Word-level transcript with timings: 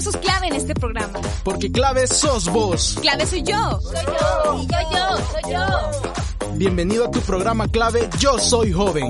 Sus 0.00 0.16
clave 0.16 0.46
en 0.46 0.54
este 0.54 0.72
programa. 0.72 1.20
Porque 1.44 1.70
clave 1.70 2.06
sos 2.06 2.50
vos. 2.50 2.98
Clave 3.02 3.26
soy 3.26 3.42
yo. 3.42 3.80
Soy 3.82 4.04
yo. 4.06 4.62
Y 4.62 4.66
yo, 4.66 4.78
yo, 4.92 5.16
soy 5.30 5.52
yo. 5.52 6.56
Bienvenido 6.56 7.04
a 7.04 7.10
tu 7.10 7.20
programa 7.20 7.68
clave 7.68 8.08
Yo 8.18 8.38
Soy 8.38 8.72
Joven. 8.72 9.08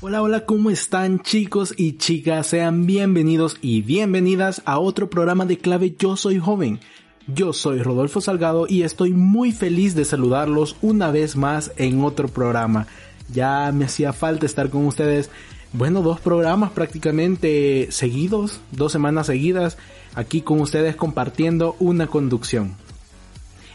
Hola, 0.00 0.22
hola, 0.22 0.44
¿cómo 0.44 0.70
están 0.70 1.20
chicos 1.20 1.72
y 1.76 1.98
chicas? 1.98 2.48
Sean 2.48 2.86
bienvenidos 2.86 3.56
y 3.60 3.82
bienvenidas 3.82 4.62
a 4.64 4.80
otro 4.80 5.08
programa 5.08 5.46
de 5.46 5.58
clave 5.58 5.94
Yo 5.96 6.16
Soy 6.16 6.40
Joven. 6.40 6.80
Yo 7.28 7.52
soy 7.52 7.80
Rodolfo 7.82 8.20
Salgado 8.20 8.66
y 8.68 8.82
estoy 8.82 9.12
muy 9.12 9.52
feliz 9.52 9.94
de 9.94 10.04
saludarlos 10.04 10.76
una 10.82 11.12
vez 11.12 11.36
más 11.36 11.70
en 11.76 12.02
otro 12.02 12.26
programa. 12.26 12.88
Ya 13.32 13.70
me 13.72 13.84
hacía 13.84 14.12
falta 14.12 14.46
estar 14.46 14.70
con 14.70 14.86
ustedes, 14.86 15.30
bueno, 15.76 16.00
dos 16.00 16.20
programas 16.20 16.70
prácticamente 16.70 17.88
seguidos, 17.90 18.60
dos 18.72 18.92
semanas 18.92 19.26
seguidas, 19.26 19.76
aquí 20.14 20.40
con 20.40 20.60
ustedes 20.60 20.96
compartiendo 20.96 21.76
una 21.78 22.06
conducción. 22.06 22.74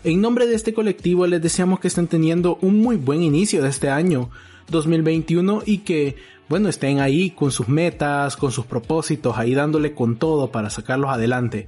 En 0.03 0.19
nombre 0.19 0.47
de 0.47 0.55
este 0.55 0.73
colectivo 0.73 1.27
les 1.27 1.43
deseamos 1.43 1.79
que 1.79 1.89
estén 1.89 2.07
teniendo 2.07 2.57
un 2.61 2.79
muy 2.79 2.97
buen 2.97 3.21
inicio 3.21 3.61
de 3.61 3.69
este 3.69 3.89
año 3.89 4.31
2021 4.69 5.61
y 5.63 5.79
que, 5.79 6.15
bueno, 6.49 6.69
estén 6.69 6.99
ahí 6.99 7.29
con 7.29 7.51
sus 7.51 7.67
metas, 7.67 8.35
con 8.35 8.51
sus 8.51 8.65
propósitos, 8.65 9.37
ahí 9.37 9.53
dándole 9.53 9.93
con 9.93 10.15
todo 10.17 10.51
para 10.51 10.71
sacarlos 10.71 11.11
adelante. 11.11 11.67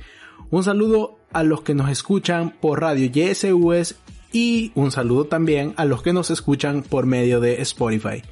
Un 0.49 0.63
saludo 0.63 1.19
a 1.31 1.43
los 1.43 1.61
que 1.61 1.75
nos 1.75 1.91
escuchan 1.91 2.55
por 2.59 2.81
radio 2.81 3.05
YSUS 3.05 3.95
y 4.31 4.71
un 4.73 4.91
saludo 4.91 5.25
también 5.25 5.75
a 5.77 5.85
los 5.85 6.01
que 6.01 6.11
nos 6.11 6.31
escuchan 6.31 6.81
por 6.81 7.05
medio 7.05 7.39
de 7.39 7.61
Spotify. 7.61 8.23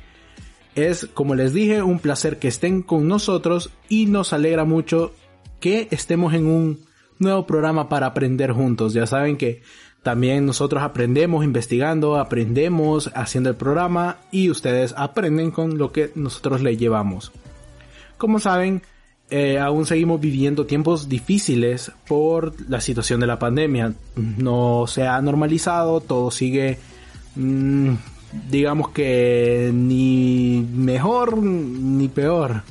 Es, 0.75 1.07
como 1.13 1.35
les 1.35 1.53
dije, 1.53 1.81
un 1.81 1.99
placer 1.99 2.39
que 2.39 2.47
estén 2.47 2.81
con 2.81 3.07
nosotros 3.07 3.71
y 3.89 4.05
nos 4.05 4.33
alegra 4.33 4.63
mucho 4.63 5.13
que 5.59 5.87
estemos 5.91 6.33
en 6.33 6.47
un 6.47 6.79
nuevo 7.19 7.45
programa 7.45 7.89
para 7.89 8.07
aprender 8.07 8.51
juntos. 8.51 8.93
Ya 8.93 9.05
saben 9.05 9.37
que 9.37 9.61
también 10.03 10.45
nosotros 10.45 10.81
aprendemos 10.81 11.43
investigando, 11.43 12.17
aprendemos 12.17 13.11
haciendo 13.13 13.49
el 13.49 13.55
programa 13.55 14.17
y 14.31 14.49
ustedes 14.49 14.93
aprenden 14.97 15.51
con 15.51 15.77
lo 15.77 15.91
que 15.91 16.11
nosotros 16.15 16.61
les 16.61 16.79
llevamos. 16.79 17.31
Como 18.17 18.39
saben, 18.39 18.81
eh, 19.29 19.59
aún 19.59 19.85
seguimos 19.85 20.19
viviendo 20.19 20.65
tiempos 20.65 21.07
difíciles 21.07 21.91
por 22.07 22.53
la 22.69 22.81
situación 22.81 23.19
de 23.19 23.27
la 23.27 23.39
pandemia. 23.39 23.93
No 24.15 24.85
se 24.87 25.07
ha 25.07 25.21
normalizado, 25.21 26.01
todo 26.01 26.31
sigue, 26.31 26.79
mm, 27.35 27.93
digamos 28.49 28.89
que 28.89 29.71
ni 29.73 30.65
mejor 30.73 31.37
ni 31.37 32.07
peor. 32.07 32.63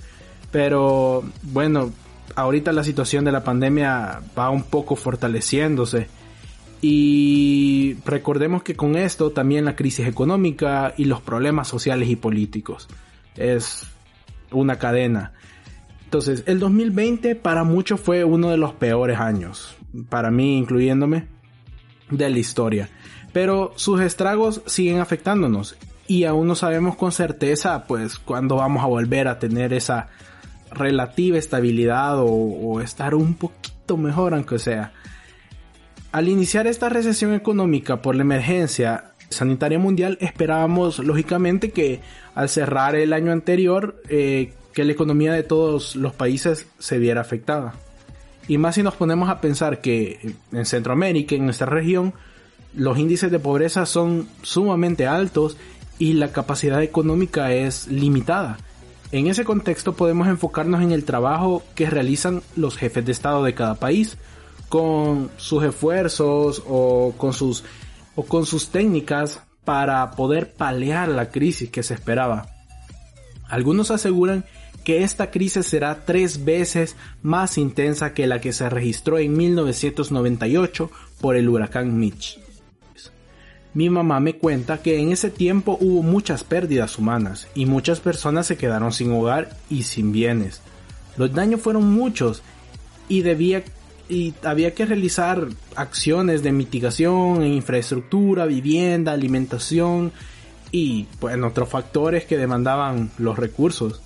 Pero 0.51 1.25
bueno, 1.43 1.93
ahorita 2.35 2.73
la 2.73 2.85
situación 2.85 3.25
de 3.25 3.33
la 3.33 3.45
pandemia 3.45 4.21
va 4.37 4.51
un 4.51 4.65
poco 4.65 4.97
fortaleciéndose 4.97 6.09
y 6.83 7.97
recordemos 8.07 8.63
que 8.63 8.75
con 8.75 8.97
esto 8.97 9.31
también 9.31 9.65
la 9.65 9.77
crisis 9.77 10.07
económica 10.07 10.95
y 10.97 11.05
los 11.05 11.21
problemas 11.21 11.69
sociales 11.69 12.09
y 12.09 12.17
políticos. 12.17 12.89
Es 13.37 13.87
una 14.51 14.77
cadena. 14.77 15.33
Entonces, 16.05 16.43
el 16.47 16.59
2020 16.59 17.37
para 17.37 17.65
muchos 17.65 18.01
fue 18.01 18.25
uno 18.25 18.51
de 18.51 18.57
los 18.57 18.73
peores 18.73 19.21
años, 19.21 19.77
para 20.09 20.31
mí 20.31 20.59
incluyéndome, 20.59 21.27
de 22.11 22.31
la 22.31 22.39
historia. 22.39 22.89
Pero 23.33 23.73
sus 23.77 24.01
estragos 24.01 24.63
siguen 24.67 25.01
afectándonos 25.01 25.77
y 26.07 26.25
aún 26.25 26.49
no 26.49 26.57
sabemos 26.57 26.97
con 26.97 27.13
certeza 27.13 27.85
pues 27.87 28.19
cuándo 28.19 28.57
vamos 28.57 28.83
a 28.83 28.89
volver 28.89 29.29
a 29.29 29.39
tener 29.39 29.73
esa 29.73 30.09
relativa 30.73 31.39
estabilidad 31.39 32.17
o, 32.19 32.81
estar 32.81 33.15
un 33.15 33.35
poquito 33.35 33.97
mejor 33.97 34.35
aunque 34.35 34.59
sea. 34.59 34.93
Al 36.13 36.29
iniciar 36.29 36.67
esta 36.67 36.89
recesión 36.89 37.35
económica 37.35 38.03
por 38.03 38.17
la 38.17 38.23
emergencia 38.23 39.13
sanitaria 39.29 39.79
mundial, 39.79 40.19
esperábamos 40.21 40.99
lógicamente 40.99 41.71
que 41.71 42.01
al 42.35 42.49
cerrar 42.49 42.97
el 42.97 43.13
año 43.13 43.31
anterior, 43.31 44.03
eh, 44.09 44.53
que 44.73 44.85
la 44.85 44.91
economía 44.91 45.33
de 45.33 45.45
todos 45.45 45.95
los 45.95 46.13
países 46.13 46.67
se 46.81 46.99
viera 46.99 47.21
afectada. 47.21 47.75
Y 48.49 48.59
más 48.59 48.75
si 48.75 48.83
nos 48.83 48.97
ponemos 48.97 49.29
a 49.29 49.41
pensar 49.41 49.81
que 49.81 50.35
en 50.51 50.67
Centroamérica, 50.67 51.37
en 51.37 51.45
nuestra 51.45 51.67
región, 51.67 52.13
los 52.75 52.99
índices 52.99 53.31
de 53.31 53.39
pobreza 53.39 53.87
son 53.87 54.29
sumamente 54.43 55.07
altos 55.07 55.57
y 55.99 56.15
la 56.15 56.33
capacidad 56.33 56.83
económica 56.83 57.53
es 57.53 57.89
limitada. 57.89 58.59
En 59.13 59.27
ese 59.27 59.45
contexto 59.45 59.95
podemos 59.95 60.29
enfocarnos 60.29 60.83
en 60.83 60.93
el 60.93 61.05
trabajo 61.05 61.63
que 61.75 61.91
realizan 61.91 62.43
los 62.57 62.77
jefes 62.77 63.05
de 63.05 63.13
Estado 63.13 63.43
de 63.43 63.55
cada 63.55 63.75
país, 63.75 64.17
con 64.69 65.31
sus 65.37 65.65
esfuerzos 65.65 66.63
o 66.67 67.13
con 67.17 67.33
sus, 67.33 67.65
o 68.15 68.25
con 68.25 68.47
sus 68.47 68.69
técnicas 68.69 69.43
para 69.65 70.13
poder 70.13 70.53
paliar 70.53 71.09
la 71.09 71.31
crisis 71.31 71.71
que 71.71 71.83
se 71.83 71.95
esperaba. 71.95 72.47
Algunos 73.49 73.91
aseguran 73.91 74.45
que 74.85 75.03
esta 75.03 75.31
crisis 75.31 75.67
será 75.67 76.05
tres 76.07 76.45
veces 76.45 76.97
más 77.21 77.59
intensa 77.59 78.15
que 78.15 78.29
la 78.29 78.41
que 78.41 78.53
se 78.53 78.71
registró 78.71 79.19
en 79.19 79.37
1998 79.37 80.91
por 81.21 81.37
el 81.37 81.49
huracán 81.49 81.99
Mitch. 81.99 82.39
Mi 83.73 83.89
mamá 83.89 84.19
me 84.19 84.35
cuenta 84.35 84.83
que 84.83 84.99
en 84.99 85.13
ese 85.13 85.31
tiempo 85.31 85.79
hubo 85.81 86.03
muchas 86.03 86.43
pérdidas 86.43 86.99
humanas 86.99 87.47
y 87.55 87.67
muchas 87.67 88.01
personas 88.01 88.47
se 88.47 88.57
quedaron 88.57 88.93
sin 88.93 89.13
hogar 89.13 89.57
y 89.69 89.85
sin 89.85 90.11
bienes. 90.11 90.61
Los 91.17 91.33
daños 91.33 91.61
fueron 91.61 91.93
muchos 91.93 92.43
y 93.09 93.23
había 93.29 94.75
que 94.75 94.87
realizar 94.87 95.47
acciones 95.77 96.43
de 96.43 96.51
mitigación 96.51 97.43
en 97.43 97.53
infraestructura, 97.53 98.47
vivienda, 98.47 99.13
alimentación 99.13 100.13
y 100.73 101.07
otros 101.45 101.69
factores 101.69 102.25
que 102.25 102.37
demandaban 102.37 103.11
los 103.19 103.39
recursos. 103.39 104.01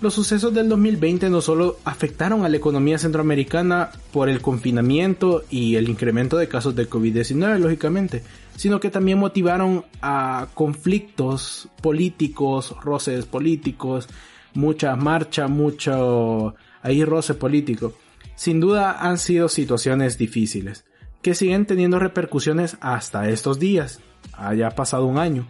Los 0.00 0.12
sucesos 0.12 0.52
del 0.52 0.68
2020 0.68 1.30
no 1.30 1.40
solo 1.40 1.78
afectaron 1.84 2.44
a 2.44 2.48
la 2.48 2.56
economía 2.58 2.98
centroamericana 2.98 3.90
por 4.12 4.28
el 4.28 4.42
confinamiento 4.42 5.44
y 5.48 5.76
el 5.76 5.88
incremento 5.88 6.36
de 6.36 6.48
casos 6.48 6.76
de 6.76 6.88
COVID-19, 6.88 7.58
lógicamente, 7.58 8.22
sino 8.56 8.80
que 8.80 8.90
también 8.90 9.18
motivaron 9.18 9.84
a 10.00 10.48
conflictos 10.54 11.68
políticos, 11.82 12.74
roces 12.82 13.26
políticos, 13.26 14.08
mucha 14.54 14.96
marcha, 14.96 15.46
mucho 15.46 16.54
ahí 16.82 17.04
roce 17.04 17.34
político. 17.34 17.92
Sin 18.34 18.60
duda 18.60 18.92
han 19.00 19.18
sido 19.18 19.48
situaciones 19.48 20.18
difíciles, 20.18 20.84
que 21.22 21.34
siguen 21.34 21.66
teniendo 21.66 21.98
repercusiones 21.98 22.76
hasta 22.80 23.28
estos 23.28 23.58
días, 23.58 24.00
haya 24.32 24.70
pasado 24.70 25.06
un 25.06 25.18
año, 25.18 25.46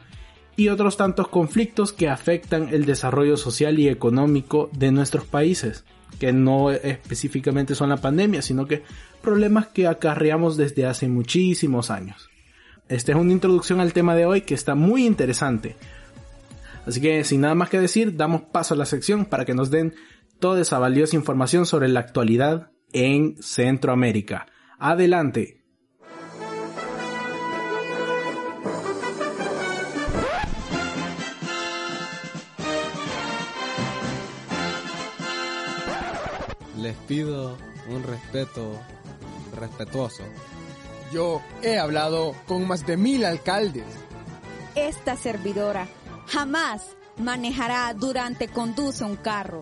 y 0.57 0.69
otros 0.69 0.97
tantos 0.97 1.29
conflictos 1.29 1.93
que 1.93 2.09
afectan 2.09 2.69
el 2.71 2.87
desarrollo 2.87 3.37
social 3.37 3.79
y 3.79 3.89
económico 3.89 4.71
de 4.73 4.91
nuestros 4.91 5.25
países, 5.27 5.85
que 6.19 6.33
no 6.33 6.71
específicamente 6.71 7.75
son 7.75 7.91
la 7.91 7.99
pandemia, 7.99 8.41
sino 8.41 8.67
que 8.67 8.83
problemas 9.21 9.69
que 9.69 9.87
acarreamos 9.87 10.57
desde 10.57 10.87
hace 10.87 11.09
muchísimos 11.09 11.91
años. 11.91 12.31
Esta 12.89 13.13
es 13.13 13.19
una 13.19 13.33
introducción 13.33 13.81
al 13.81 13.93
tema 13.93 14.15
de 14.15 14.27
hoy 14.27 14.43
que 14.43 14.55
está 14.55 14.77
muy 14.77 15.07
interesante. 15.07 15.77
Así 16.87 17.01
que 17.01 17.25
sin 17.25 17.41
nada 17.41 17.57
más 17.57 17.69
que 17.69 17.81
decir, 17.81 18.17
damos 18.17 18.43
paso 18.43 18.75
a 18.75 18.77
la 18.77 18.87
sección 18.87 19.25
para 19.25 19.45
que 19.45 19.55
nos 19.55 19.71
den 19.71 19.95
toda 20.39 20.61
esa 20.61 20.79
valiosa 20.79 21.17
información 21.17 21.67
sobre 21.67 21.89
la 21.89 22.01
actualidad 22.01 22.71
en 22.93 23.43
Centroamérica. 23.43 24.47
Adelante. 24.79 25.65
Les 36.81 36.95
pido 37.09 37.59
un 37.89 38.05
respeto 38.05 38.79
respetuoso. 39.59 40.23
Yo 41.13 41.41
he 41.63 41.79
hablado 41.79 42.35
con 42.47 42.67
más 42.67 42.87
de 42.87 42.97
mil 42.97 43.25
alcaldes. 43.25 43.85
Esta 44.75 45.17
servidora 45.17 45.87
jamás 46.27 46.97
manejará 47.19 47.95
durante 47.95 48.49
conduce 48.49 49.05
un 49.05 49.17
carro. 49.17 49.61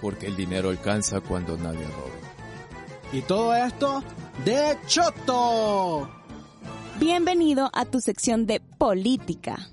Porque 0.00 0.26
el 0.26 0.36
dinero 0.36 0.70
alcanza 0.70 1.20
cuando 1.20 1.56
nadie 1.56 1.84
roba. 1.84 2.10
Y 3.12 3.22
todo 3.22 3.54
esto 3.54 4.02
de 4.44 4.78
Choto. 4.86 6.08
Bienvenido 6.98 7.70
a 7.72 7.84
tu 7.84 8.00
sección 8.00 8.46
de 8.46 8.60
política. 8.60 9.68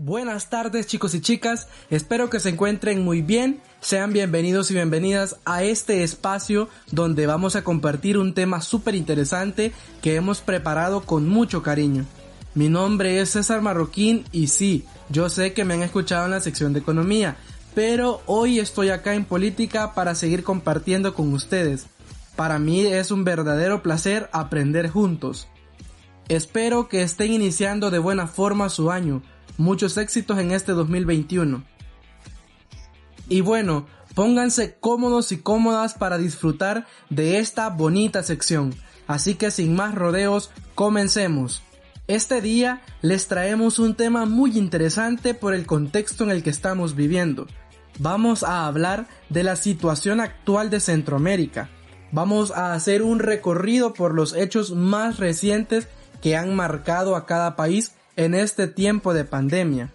Buenas 0.00 0.48
tardes 0.48 0.86
chicos 0.86 1.12
y 1.16 1.20
chicas, 1.20 1.66
espero 1.90 2.30
que 2.30 2.38
se 2.38 2.50
encuentren 2.50 3.02
muy 3.02 3.20
bien, 3.20 3.60
sean 3.80 4.12
bienvenidos 4.12 4.70
y 4.70 4.74
bienvenidas 4.74 5.38
a 5.44 5.64
este 5.64 6.04
espacio 6.04 6.68
donde 6.92 7.26
vamos 7.26 7.56
a 7.56 7.64
compartir 7.64 8.16
un 8.16 8.32
tema 8.32 8.60
súper 8.60 8.94
interesante 8.94 9.72
que 10.00 10.14
hemos 10.14 10.40
preparado 10.40 11.00
con 11.00 11.28
mucho 11.28 11.64
cariño. 11.64 12.04
Mi 12.54 12.68
nombre 12.68 13.18
es 13.18 13.30
César 13.30 13.60
Marroquín 13.60 14.24
y 14.30 14.46
sí, 14.46 14.84
yo 15.08 15.28
sé 15.28 15.52
que 15.52 15.64
me 15.64 15.74
han 15.74 15.82
escuchado 15.82 16.26
en 16.26 16.30
la 16.30 16.40
sección 16.40 16.72
de 16.72 16.78
economía, 16.78 17.36
pero 17.74 18.22
hoy 18.26 18.60
estoy 18.60 18.90
acá 18.90 19.14
en 19.14 19.24
política 19.24 19.94
para 19.94 20.14
seguir 20.14 20.44
compartiendo 20.44 21.12
con 21.12 21.32
ustedes. 21.32 21.86
Para 22.36 22.60
mí 22.60 22.86
es 22.86 23.10
un 23.10 23.24
verdadero 23.24 23.82
placer 23.82 24.30
aprender 24.32 24.90
juntos. 24.90 25.48
Espero 26.28 26.88
que 26.88 27.02
estén 27.02 27.32
iniciando 27.32 27.90
de 27.90 27.98
buena 27.98 28.28
forma 28.28 28.68
su 28.68 28.92
año. 28.92 29.22
Muchos 29.56 29.96
éxitos 29.96 30.38
en 30.38 30.52
este 30.52 30.72
2021. 30.72 31.64
Y 33.28 33.40
bueno, 33.40 33.86
pónganse 34.14 34.76
cómodos 34.78 35.32
y 35.32 35.38
cómodas 35.38 35.94
para 35.94 36.18
disfrutar 36.18 36.86
de 37.10 37.38
esta 37.38 37.68
bonita 37.70 38.22
sección. 38.22 38.74
Así 39.06 39.34
que 39.34 39.50
sin 39.50 39.74
más 39.74 39.94
rodeos, 39.94 40.50
comencemos. 40.74 41.62
Este 42.06 42.40
día 42.40 42.82
les 43.02 43.28
traemos 43.28 43.78
un 43.78 43.94
tema 43.94 44.26
muy 44.26 44.56
interesante 44.56 45.34
por 45.34 45.54
el 45.54 45.66
contexto 45.66 46.24
en 46.24 46.30
el 46.30 46.42
que 46.42 46.50
estamos 46.50 46.94
viviendo 46.94 47.46
vamos 47.98 48.42
a 48.42 48.66
hablar 48.66 49.06
de 49.28 49.42
la 49.42 49.56
situación 49.56 50.20
actual 50.20 50.70
de 50.70 50.80
Centroamérica. 50.80 51.68
Vamos 52.10 52.52
a 52.52 52.72
hacer 52.72 53.02
un 53.02 53.18
recorrido 53.18 53.92
por 53.92 54.14
los 54.14 54.34
hechos 54.34 54.72
más 54.72 55.18
recientes 55.18 55.88
que 56.22 56.36
han 56.36 56.54
marcado 56.54 57.16
a 57.16 57.26
cada 57.26 57.54
país 57.54 57.92
en 58.18 58.34
este 58.34 58.66
tiempo 58.66 59.14
de 59.14 59.24
pandemia. 59.24 59.94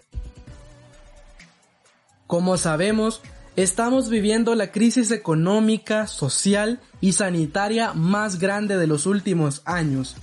Como 2.26 2.56
sabemos, 2.56 3.20
estamos 3.54 4.08
viviendo 4.08 4.54
la 4.54 4.72
crisis 4.72 5.10
económica, 5.10 6.06
social 6.06 6.80
y 7.02 7.12
sanitaria 7.12 7.92
más 7.92 8.38
grande 8.38 8.78
de 8.78 8.86
los 8.86 9.04
últimos 9.04 9.60
años. 9.66 10.16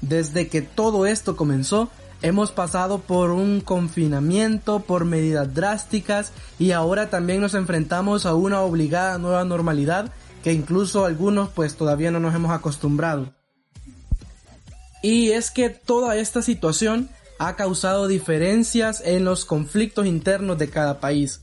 Desde 0.00 0.48
que 0.48 0.62
todo 0.62 1.06
esto 1.06 1.36
comenzó, 1.36 1.90
Hemos 2.24 2.52
pasado 2.52 3.00
por 3.00 3.32
un 3.32 3.60
confinamiento, 3.60 4.78
por 4.78 5.04
medidas 5.04 5.54
drásticas 5.54 6.32
y 6.56 6.70
ahora 6.70 7.10
también 7.10 7.40
nos 7.40 7.54
enfrentamos 7.54 8.26
a 8.26 8.34
una 8.36 8.60
obligada 8.60 9.18
nueva 9.18 9.44
normalidad 9.44 10.12
que 10.44 10.52
incluso 10.52 11.04
algunos 11.04 11.48
pues 11.48 11.74
todavía 11.74 12.12
no 12.12 12.20
nos 12.20 12.32
hemos 12.32 12.52
acostumbrado. 12.52 13.34
Y 15.02 15.30
es 15.30 15.50
que 15.50 15.68
toda 15.68 16.14
esta 16.14 16.42
situación 16.42 17.08
ha 17.46 17.56
causado 17.56 18.06
diferencias 18.06 19.02
en 19.04 19.24
los 19.24 19.44
conflictos 19.44 20.06
internos 20.06 20.58
de 20.58 20.70
cada 20.70 21.00
país. 21.00 21.40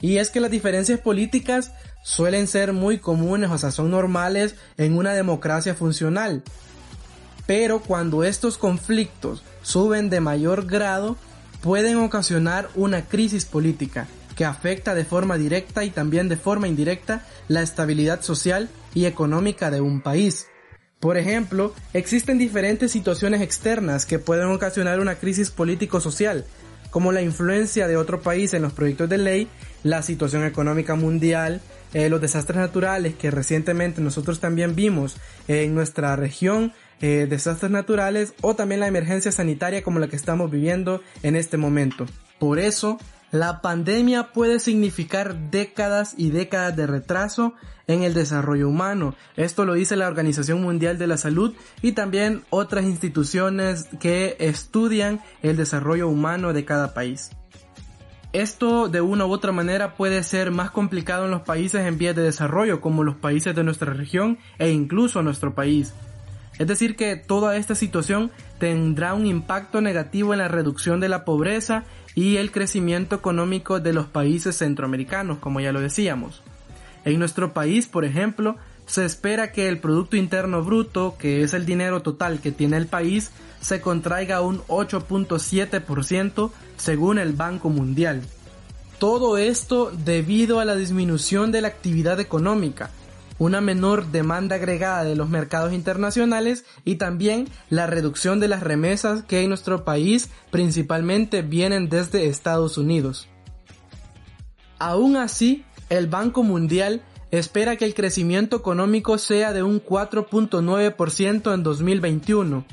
Y 0.00 0.16
es 0.16 0.30
que 0.30 0.40
las 0.40 0.50
diferencias 0.50 0.98
políticas 0.98 1.72
suelen 2.02 2.46
ser 2.46 2.72
muy 2.72 2.98
comunes, 2.98 3.50
o 3.50 3.58
sea, 3.58 3.70
son 3.70 3.90
normales 3.90 4.54
en 4.78 4.96
una 4.96 5.12
democracia 5.12 5.74
funcional. 5.74 6.42
Pero 7.46 7.80
cuando 7.80 8.24
estos 8.24 8.56
conflictos 8.56 9.42
suben 9.60 10.08
de 10.08 10.20
mayor 10.20 10.66
grado, 10.66 11.16
pueden 11.60 11.98
ocasionar 11.98 12.70
una 12.74 13.04
crisis 13.04 13.44
política 13.44 14.06
que 14.36 14.46
afecta 14.46 14.94
de 14.94 15.04
forma 15.04 15.36
directa 15.36 15.84
y 15.84 15.90
también 15.90 16.30
de 16.30 16.36
forma 16.38 16.66
indirecta 16.66 17.26
la 17.48 17.60
estabilidad 17.60 18.22
social 18.22 18.70
y 18.94 19.04
económica 19.04 19.70
de 19.70 19.82
un 19.82 20.00
país. 20.00 20.46
Por 21.00 21.18
ejemplo, 21.18 21.74
existen 21.92 22.38
diferentes 22.38 22.90
situaciones 22.90 23.42
externas 23.42 24.06
que 24.06 24.18
pueden 24.18 24.46
ocasionar 24.46 25.00
una 25.00 25.16
crisis 25.16 25.50
político-social, 25.50 26.46
como 26.90 27.12
la 27.12 27.22
influencia 27.22 27.86
de 27.86 27.96
otro 27.96 28.22
país 28.22 28.54
en 28.54 28.62
los 28.62 28.72
proyectos 28.72 29.08
de 29.08 29.18
ley, 29.18 29.48
la 29.82 30.02
situación 30.02 30.44
económica 30.44 30.94
mundial, 30.94 31.60
eh, 31.92 32.08
los 32.08 32.20
desastres 32.20 32.58
naturales 32.58 33.14
que 33.14 33.30
recientemente 33.30 34.00
nosotros 34.00 34.40
también 34.40 34.74
vimos 34.74 35.16
en 35.48 35.74
nuestra 35.74 36.16
región 36.16 36.72
eh, 37.02 37.26
desastres 37.28 37.70
naturales 37.70 38.32
o 38.40 38.56
también 38.56 38.80
la 38.80 38.86
emergencia 38.86 39.30
sanitaria 39.30 39.82
como 39.82 39.98
la 39.98 40.08
que 40.08 40.16
estamos 40.16 40.50
viviendo 40.50 41.02
en 41.22 41.36
este 41.36 41.58
momento. 41.58 42.06
Por 42.38 42.58
eso, 42.58 42.98
la 43.30 43.60
pandemia 43.60 44.32
puede 44.32 44.60
significar 44.60 45.50
décadas 45.50 46.14
y 46.16 46.30
décadas 46.30 46.76
de 46.76 46.86
retraso 46.86 47.54
en 47.86 48.02
el 48.02 48.14
desarrollo 48.14 48.68
humano. 48.68 49.14
Esto 49.36 49.64
lo 49.64 49.74
dice 49.74 49.96
la 49.96 50.08
Organización 50.08 50.62
Mundial 50.62 50.98
de 50.98 51.06
la 51.06 51.16
Salud 51.16 51.54
y 51.82 51.92
también 51.92 52.44
otras 52.50 52.84
instituciones 52.84 53.88
que 54.00 54.36
estudian 54.38 55.20
el 55.42 55.56
desarrollo 55.56 56.08
humano 56.08 56.52
de 56.52 56.64
cada 56.64 56.94
país. 56.94 57.30
Esto 58.32 58.88
de 58.88 59.00
una 59.00 59.24
u 59.24 59.32
otra 59.32 59.52
manera 59.52 59.94
puede 59.94 60.22
ser 60.22 60.50
más 60.50 60.70
complicado 60.70 61.24
en 61.24 61.30
los 61.30 61.42
países 61.42 61.86
en 61.86 61.96
vías 61.96 62.14
de 62.14 62.22
desarrollo 62.22 62.80
como 62.80 63.02
los 63.02 63.16
países 63.16 63.54
de 63.54 63.64
nuestra 63.64 63.92
región 63.94 64.38
e 64.58 64.70
incluso 64.70 65.22
nuestro 65.22 65.54
país. 65.54 65.94
Es 66.58 66.66
decir, 66.66 66.96
que 66.96 67.16
toda 67.16 67.56
esta 67.56 67.74
situación 67.74 68.30
tendrá 68.58 69.14
un 69.14 69.26
impacto 69.26 69.80
negativo 69.80 70.32
en 70.32 70.38
la 70.38 70.48
reducción 70.48 71.00
de 71.00 71.08
la 71.08 71.24
pobreza 71.24 71.84
y 72.14 72.38
el 72.38 72.50
crecimiento 72.50 73.16
económico 73.16 73.78
de 73.78 73.92
los 73.92 74.06
países 74.06 74.56
centroamericanos, 74.56 75.38
como 75.38 75.60
ya 75.60 75.72
lo 75.72 75.80
decíamos. 75.80 76.42
En 77.04 77.18
nuestro 77.18 77.52
país, 77.52 77.86
por 77.86 78.04
ejemplo, 78.04 78.56
se 78.86 79.04
espera 79.04 79.52
que 79.52 79.68
el 79.68 79.78
Producto 79.78 80.16
Interno 80.16 80.62
Bruto, 80.62 81.16
que 81.18 81.42
es 81.42 81.52
el 81.54 81.66
dinero 81.66 82.02
total 82.02 82.40
que 82.40 82.52
tiene 82.52 82.76
el 82.78 82.86
país, 82.86 83.32
se 83.60 83.80
contraiga 83.80 84.40
un 84.40 84.60
8.7% 84.62 86.50
según 86.76 87.18
el 87.18 87.32
Banco 87.32 87.68
Mundial. 87.68 88.22
Todo 88.98 89.36
esto 89.36 89.90
debido 89.90 90.58
a 90.58 90.64
la 90.64 90.74
disminución 90.74 91.52
de 91.52 91.60
la 91.60 91.68
actividad 91.68 92.18
económica, 92.18 92.90
una 93.38 93.60
menor 93.60 94.06
demanda 94.06 94.56
agregada 94.56 95.04
de 95.04 95.16
los 95.16 95.28
mercados 95.28 95.72
internacionales 95.72 96.64
y 96.84 96.96
también 96.96 97.48
la 97.70 97.86
reducción 97.86 98.40
de 98.40 98.48
las 98.48 98.62
remesas 98.62 99.22
que 99.22 99.42
en 99.42 99.48
nuestro 99.48 99.84
país 99.84 100.30
principalmente 100.50 101.42
vienen 101.42 101.88
desde 101.88 102.26
Estados 102.26 102.78
Unidos. 102.78 103.28
Aún 104.78 105.16
así, 105.16 105.64
el 105.88 106.06
Banco 106.06 106.42
Mundial 106.42 107.02
espera 107.30 107.76
que 107.76 107.84
el 107.84 107.94
crecimiento 107.94 108.56
económico 108.56 109.18
sea 109.18 109.52
de 109.52 109.62
un 109.62 109.82
4.9% 109.82 111.54
en 111.54 111.62
2021, 111.62 112.64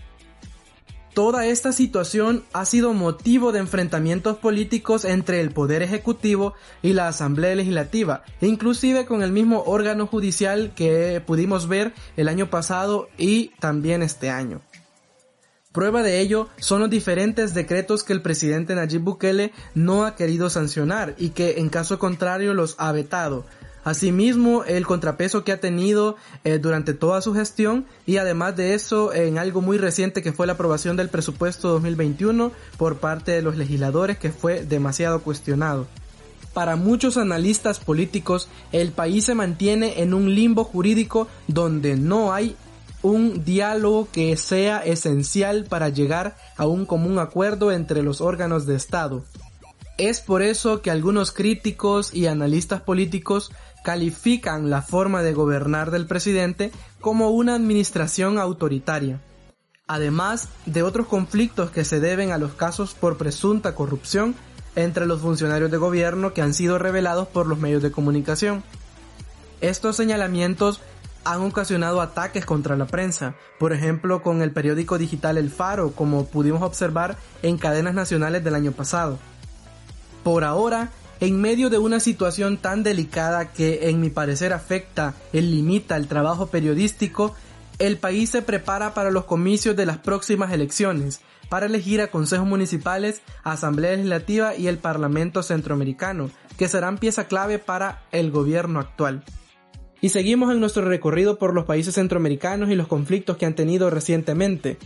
Toda 1.13 1.45
esta 1.45 1.71
situación 1.71 2.43
ha 2.53 2.65
sido 2.65 2.93
motivo 2.93 3.51
de 3.51 3.59
enfrentamientos 3.59 4.37
políticos 4.37 5.05
entre 5.05 5.41
el 5.41 5.51
Poder 5.51 5.83
Ejecutivo 5.83 6.55
y 6.81 6.93
la 6.93 7.07
Asamblea 7.07 7.53
Legislativa, 7.53 8.23
inclusive 8.41 9.05
con 9.05 9.21
el 9.21 9.31
mismo 9.31 9.61
órgano 9.67 10.07
judicial 10.07 10.73
que 10.75 11.21
pudimos 11.23 11.67
ver 11.67 11.93
el 12.17 12.27
año 12.27 12.49
pasado 12.49 13.09
y 13.15 13.49
también 13.59 14.01
este 14.01 14.31
año. 14.31 14.61
Prueba 15.71 16.01
de 16.01 16.19
ello 16.19 16.49
son 16.57 16.81
los 16.81 16.89
diferentes 16.89 17.53
decretos 17.53 18.03
que 18.03 18.13
el 18.13 18.23
presidente 18.23 18.73
Nayib 18.73 19.01
Bukele 19.01 19.53
no 19.75 20.05
ha 20.05 20.15
querido 20.15 20.49
sancionar 20.49 21.13
y 21.19 21.29
que 21.29 21.59
en 21.59 21.69
caso 21.69 21.99
contrario 21.99 22.55
los 22.55 22.75
ha 22.79 22.91
vetado, 22.91 23.45
Asimismo, 23.83 24.63
el 24.63 24.85
contrapeso 24.85 25.43
que 25.43 25.51
ha 25.51 25.59
tenido 25.59 26.15
eh, 26.43 26.57
durante 26.57 26.93
toda 26.93 27.21
su 27.21 27.33
gestión 27.33 27.85
y 28.05 28.17
además 28.17 28.55
de 28.55 28.73
eso, 28.75 29.13
en 29.13 29.37
algo 29.37 29.61
muy 29.61 29.77
reciente 29.77 30.21
que 30.21 30.31
fue 30.31 30.47
la 30.47 30.53
aprobación 30.53 30.95
del 30.95 31.09
presupuesto 31.09 31.69
2021 31.69 32.51
por 32.77 32.97
parte 32.97 33.33
de 33.33 33.41
los 33.41 33.57
legisladores 33.57 34.17
que 34.17 34.31
fue 34.31 34.63
demasiado 34.63 35.21
cuestionado. 35.21 35.85
Para 36.53 36.75
muchos 36.75 37.17
analistas 37.17 37.79
políticos, 37.79 38.47
el 38.71 38.91
país 38.91 39.25
se 39.25 39.35
mantiene 39.35 40.01
en 40.01 40.13
un 40.13 40.33
limbo 40.33 40.63
jurídico 40.63 41.27
donde 41.47 41.97
no 41.97 42.31
hay 42.31 42.55
un 43.01 43.43
diálogo 43.43 44.07
que 44.11 44.37
sea 44.37 44.77
esencial 44.79 45.65
para 45.65 45.89
llegar 45.89 46.37
a 46.55 46.67
un 46.67 46.85
común 46.85 47.19
acuerdo 47.19 47.71
entre 47.71 48.01
los 48.01 48.21
órganos 48.21 48.65
de 48.65 48.75
Estado. 48.75 49.23
Es 49.97 50.21
por 50.21 50.41
eso 50.41 50.81
que 50.81 50.89
algunos 50.89 51.31
críticos 51.31 52.13
y 52.13 52.25
analistas 52.25 52.81
políticos 52.81 53.51
califican 53.83 54.69
la 54.69 54.81
forma 54.81 55.21
de 55.21 55.33
gobernar 55.33 55.91
del 55.91 56.07
presidente 56.07 56.71
como 57.01 57.29
una 57.29 57.55
administración 57.55 58.39
autoritaria, 58.39 59.19
además 59.87 60.49
de 60.65 60.83
otros 60.83 61.07
conflictos 61.07 61.69
que 61.69 61.85
se 61.85 61.99
deben 61.99 62.31
a 62.31 62.37
los 62.37 62.53
casos 62.53 62.93
por 62.93 63.17
presunta 63.17 63.75
corrupción 63.75 64.35
entre 64.75 65.05
los 65.05 65.21
funcionarios 65.21 65.69
de 65.69 65.77
gobierno 65.77 66.33
que 66.33 66.41
han 66.41 66.53
sido 66.53 66.79
revelados 66.79 67.27
por 67.27 67.45
los 67.45 67.59
medios 67.59 67.83
de 67.83 67.91
comunicación. 67.91 68.63
Estos 69.61 69.95
señalamientos 69.95 70.81
han 71.25 71.41
ocasionado 71.41 72.01
ataques 72.01 72.45
contra 72.45 72.75
la 72.75 72.85
prensa, 72.85 73.35
por 73.59 73.71
ejemplo 73.73 74.21
con 74.21 74.41
el 74.41 74.51
periódico 74.51 74.97
digital 74.97 75.37
El 75.37 75.51
Faro, 75.51 75.91
como 75.91 76.25
pudimos 76.25 76.61
observar 76.63 77.17
en 77.43 77.57
cadenas 77.57 77.93
nacionales 77.93 78.43
del 78.43 78.55
año 78.55 78.71
pasado. 78.71 79.19
Por 80.23 80.43
ahora, 80.43 80.89
en 81.23 81.39
medio 81.39 81.69
de 81.69 81.77
una 81.77 82.01
situación 82.01 82.57
tan 82.57 82.83
delicada 82.83 83.53
que 83.53 83.87
en 83.87 84.01
mi 84.01 84.09
parecer 84.09 84.51
afecta 84.51 85.13
y 85.31 85.39
limita 85.39 85.95
el 85.95 86.09
trabajo 86.09 86.47
periodístico, 86.47 87.33
el 87.79 87.95
país 87.95 88.29
se 88.29 88.41
prepara 88.41 88.93
para 88.93 89.09
los 89.09 89.23
comicios 89.23 89.77
de 89.77 89.85
las 89.85 89.99
próximas 89.99 90.51
elecciones, 90.51 91.21
para 91.47 91.67
elegir 91.67 92.01
a 92.01 92.11
consejos 92.11 92.45
municipales, 92.45 93.21
asamblea 93.45 93.93
legislativa 93.93 94.53
y 94.57 94.67
el 94.67 94.79
Parlamento 94.79 95.43
centroamericano, 95.43 96.29
que 96.57 96.67
serán 96.67 96.97
pieza 96.97 97.25
clave 97.25 97.57
para 97.57 98.03
el 98.11 98.29
gobierno 98.29 98.81
actual. 98.81 99.23
Y 100.01 100.09
seguimos 100.09 100.51
en 100.51 100.59
nuestro 100.59 100.83
recorrido 100.83 101.39
por 101.39 101.53
los 101.53 101.63
países 101.63 101.95
centroamericanos 101.95 102.69
y 102.69 102.75
los 102.75 102.89
conflictos 102.89 103.37
que 103.37 103.45
han 103.45 103.55
tenido 103.55 103.89
recientemente. 103.89 104.77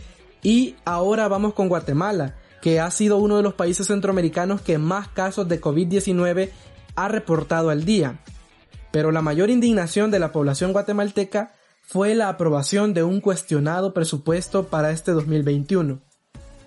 Y 0.44 0.76
ahora 0.84 1.26
vamos 1.26 1.54
con 1.54 1.68
Guatemala, 1.68 2.36
que 2.60 2.80
ha 2.80 2.90
sido 2.90 3.18
uno 3.18 3.36
de 3.36 3.42
los 3.42 3.54
países 3.54 3.86
centroamericanos 3.86 4.60
que 4.60 4.78
más 4.78 5.08
casos 5.08 5.48
de 5.48 5.60
COVID-19 5.60 6.50
ha 6.96 7.08
reportado 7.08 7.70
al 7.70 7.84
día. 7.84 8.20
Pero 8.90 9.12
la 9.12 9.22
mayor 9.22 9.50
indignación 9.50 10.10
de 10.10 10.18
la 10.18 10.32
población 10.32 10.72
guatemalteca 10.72 11.52
fue 11.82 12.14
la 12.14 12.28
aprobación 12.28 12.94
de 12.94 13.02
un 13.02 13.20
cuestionado 13.20 13.94
presupuesto 13.94 14.68
para 14.68 14.90
este 14.90 15.12
2021. 15.12 16.00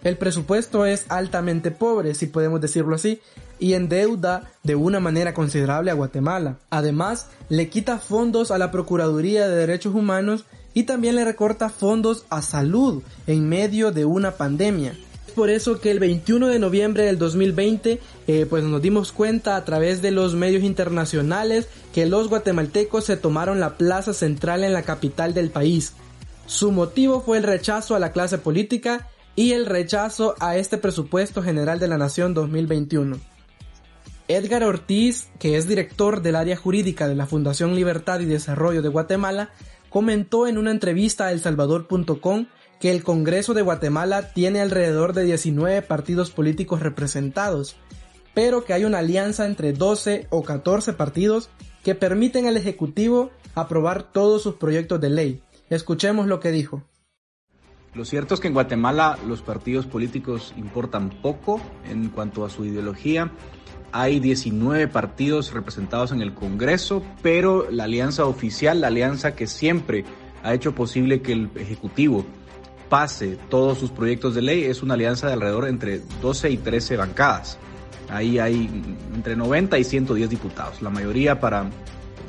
El 0.03 0.17
presupuesto 0.17 0.85
es 0.85 1.05
altamente 1.09 1.69
pobre, 1.69 2.15
si 2.15 2.25
podemos 2.25 2.59
decirlo 2.59 2.95
así, 2.95 3.21
y 3.59 3.73
endeuda 3.73 4.51
de 4.63 4.73
una 4.75 4.99
manera 4.99 5.35
considerable 5.35 5.91
a 5.91 5.93
Guatemala. 5.93 6.57
Además, 6.71 7.29
le 7.49 7.69
quita 7.69 7.99
fondos 7.99 8.49
a 8.49 8.57
la 8.57 8.71
Procuraduría 8.71 9.47
de 9.47 9.55
Derechos 9.55 9.93
Humanos 9.93 10.45
y 10.73 10.83
también 10.83 11.15
le 11.15 11.25
recorta 11.25 11.69
fondos 11.69 12.25
a 12.29 12.41
salud 12.41 13.03
en 13.27 13.47
medio 13.47 13.91
de 13.91 14.05
una 14.05 14.31
pandemia. 14.31 14.95
Es 15.27 15.33
por 15.33 15.49
eso 15.49 15.79
que 15.79 15.91
el 15.91 15.99
21 15.99 16.47
de 16.47 16.59
noviembre 16.59 17.03
del 17.03 17.17
2020 17.17 17.99
eh, 18.27 18.45
pues 18.49 18.63
nos 18.63 18.81
dimos 18.81 19.11
cuenta 19.11 19.55
a 19.55 19.63
través 19.63 20.01
de 20.01 20.11
los 20.11 20.33
medios 20.33 20.63
internacionales 20.63 21.67
que 21.93 22.05
los 22.05 22.27
guatemaltecos 22.27 23.05
se 23.05 23.17
tomaron 23.17 23.59
la 23.59 23.77
plaza 23.77 24.13
central 24.13 24.63
en 24.63 24.73
la 24.73 24.83
capital 24.83 25.33
del 25.33 25.49
país. 25.49 25.93
Su 26.47 26.71
motivo 26.71 27.21
fue 27.21 27.37
el 27.37 27.43
rechazo 27.43 27.95
a 27.95 27.99
la 27.99 28.11
clase 28.11 28.37
política 28.37 29.07
y 29.35 29.53
el 29.53 29.65
rechazo 29.65 30.35
a 30.39 30.57
este 30.57 30.77
presupuesto 30.77 31.41
general 31.41 31.79
de 31.79 31.87
la 31.87 31.97
Nación 31.97 32.33
2021. 32.33 33.17
Edgar 34.27 34.63
Ortiz, 34.63 35.29
que 35.39 35.57
es 35.57 35.67
director 35.67 36.21
del 36.21 36.35
área 36.35 36.55
jurídica 36.55 37.07
de 37.07 37.15
la 37.15 37.25
Fundación 37.25 37.75
Libertad 37.75 38.19
y 38.19 38.25
Desarrollo 38.25 38.81
de 38.81 38.89
Guatemala, 38.89 39.49
comentó 39.89 40.47
en 40.47 40.57
una 40.57 40.71
entrevista 40.71 41.27
a 41.27 41.31
elsalvador.com 41.31 42.45
que 42.81 42.89
el 42.89 43.03
Congreso 43.03 43.53
de 43.53 43.61
Guatemala 43.61 44.33
tiene 44.33 44.59
alrededor 44.59 45.13
de 45.13 45.23
19 45.23 45.83
partidos 45.83 46.31
políticos 46.31 46.79
representados, 46.79 47.77
pero 48.33 48.65
que 48.65 48.73
hay 48.73 48.85
una 48.85 48.97
alianza 48.97 49.45
entre 49.45 49.71
12 49.71 50.25
o 50.31 50.41
14 50.41 50.93
partidos 50.93 51.51
que 51.83 51.93
permiten 51.93 52.47
al 52.47 52.57
Ejecutivo 52.57 53.29
aprobar 53.53 54.11
todos 54.11 54.41
sus 54.41 54.55
proyectos 54.55 54.99
de 54.99 55.11
ley. 55.11 55.43
Escuchemos 55.69 56.25
lo 56.25 56.39
que 56.39 56.51
dijo. 56.51 56.81
Lo 57.93 58.03
cierto 58.03 58.33
es 58.33 58.39
que 58.39 58.47
en 58.47 58.55
Guatemala 58.55 59.19
los 59.27 59.43
partidos 59.43 59.85
políticos 59.85 60.51
importan 60.57 61.11
poco 61.21 61.61
en 61.87 62.09
cuanto 62.09 62.45
a 62.45 62.49
su 62.49 62.65
ideología. 62.65 63.31
Hay 63.91 64.19
19 64.19 64.87
partidos 64.87 65.53
representados 65.53 66.11
en 66.13 66.21
el 66.21 66.33
Congreso, 66.33 67.03
pero 67.21 67.69
la 67.69 67.83
alianza 67.83 68.25
oficial, 68.25 68.81
la 68.81 68.87
alianza 68.87 69.35
que 69.35 69.45
siempre 69.45 70.03
ha 70.41 70.55
hecho 70.55 70.73
posible 70.73 71.21
que 71.21 71.33
el 71.33 71.51
Ejecutivo 71.55 72.25
pase 72.91 73.37
todos 73.49 73.77
sus 73.77 73.89
proyectos 73.89 74.35
de 74.35 74.41
ley, 74.41 74.65
es 74.65 74.83
una 74.83 74.95
alianza 74.95 75.27
de 75.27 75.33
alrededor 75.33 75.69
entre 75.69 76.01
12 76.21 76.49
y 76.49 76.57
13 76.57 76.97
bancadas. 76.97 77.57
Ahí 78.09 78.37
hay 78.37 78.69
entre 79.15 79.37
90 79.37 79.79
y 79.79 79.85
110 79.85 80.29
diputados, 80.29 80.81
la 80.81 80.89
mayoría 80.89 81.39
para 81.39 81.69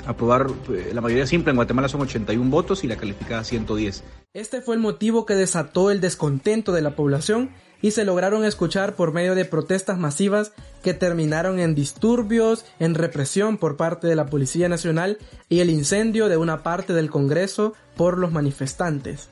aprobar, 0.07 0.47
eh, 0.71 0.93
la 0.95 1.01
mayoría 1.01 1.27
simple 1.27 1.51
en 1.51 1.57
Guatemala 1.57 1.89
son 1.89 2.03
81 2.03 2.49
votos 2.49 2.85
y 2.85 2.87
la 2.87 2.97
calificada 2.97 3.43
110. 3.43 4.05
Este 4.35 4.61
fue 4.61 4.77
el 4.77 4.81
motivo 4.81 5.27
que 5.27 5.35
desató 5.35 5.91
el 5.91 6.01
descontento 6.01 6.71
de 6.71 6.83
la 6.83 6.95
población 6.95 7.51
y 7.81 7.91
se 7.91 8.05
lograron 8.05 8.45
escuchar 8.45 8.95
por 8.95 9.13
medio 9.13 9.35
de 9.35 9.45
protestas 9.45 9.99
masivas 9.99 10.53
que 10.85 10.95
terminaron 10.95 11.59
en 11.59 11.75
disturbios, 11.75 12.65
en 12.79 12.95
represión 12.95 13.59
por 13.59 13.77
parte 13.77 14.07
de 14.07 14.15
la 14.15 14.27
Policía 14.27 14.69
Nacional 14.69 15.19
y 15.49 15.59
el 15.59 15.71
incendio 15.71 16.29
de 16.29 16.37
una 16.37 16.63
parte 16.63 16.93
del 16.93 17.11
Congreso 17.11 17.75
por 17.97 18.17
los 18.19 18.31
manifestantes. 18.31 19.29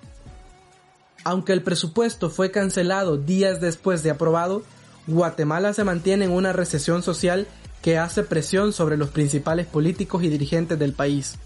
Aunque 1.24 1.52
el 1.52 1.62
presupuesto 1.62 2.30
fue 2.30 2.50
cancelado 2.50 3.16
días 3.16 3.60
después 3.60 4.02
de 4.02 4.10
aprobado, 4.10 4.62
Guatemala 5.06 5.72
se 5.74 5.84
mantiene 5.84 6.26
en 6.26 6.32
una 6.32 6.52
recesión 6.52 7.02
social 7.02 7.46
que 7.82 7.98
hace 7.98 8.22
presión 8.22 8.72
sobre 8.72 8.96
los 8.96 9.10
principales 9.10 9.66
políticos 9.66 10.22
y 10.22 10.28
dirigentes 10.28 10.78
del 10.78 10.92
país. 10.92 11.36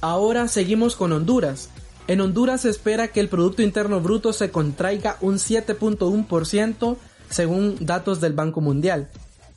Ahora 0.00 0.48
seguimos 0.48 0.96
con 0.96 1.12
Honduras. 1.12 1.68
En 2.08 2.20
Honduras 2.20 2.62
se 2.62 2.70
espera 2.70 3.08
que 3.08 3.20
el 3.20 3.28
Producto 3.28 3.62
Interno 3.62 4.00
Bruto 4.00 4.32
se 4.32 4.50
contraiga 4.50 5.16
un 5.20 5.36
7.1% 5.36 6.96
según 7.30 7.76
datos 7.80 8.20
del 8.20 8.32
Banco 8.32 8.60
Mundial, 8.60 9.08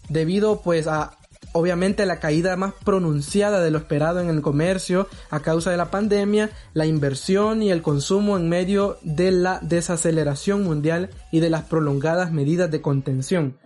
debido 0.07 0.61
pues 0.61 0.87
a 0.87 1.17
obviamente 1.55 2.05
la 2.05 2.19
caída 2.19 2.57
más 2.57 2.73
pronunciada 2.83 3.61
de 3.61 3.71
lo 3.71 3.77
esperado 3.77 4.19
en 4.19 4.29
el 4.29 4.41
comercio 4.41 5.07
a 5.29 5.39
causa 5.39 5.71
de 5.71 5.77
la 5.77 5.89
pandemia, 5.89 6.51
la 6.73 6.85
inversión 6.85 7.63
y 7.63 7.71
el 7.71 7.81
consumo 7.81 8.35
en 8.35 8.49
medio 8.49 8.97
de 9.03 9.31
la 9.31 9.59
desaceleración 9.61 10.63
mundial 10.63 11.11
y 11.31 11.39
de 11.39 11.49
las 11.49 11.63
prolongadas 11.63 12.33
medidas 12.33 12.69
de 12.71 12.81
contención. 12.81 13.57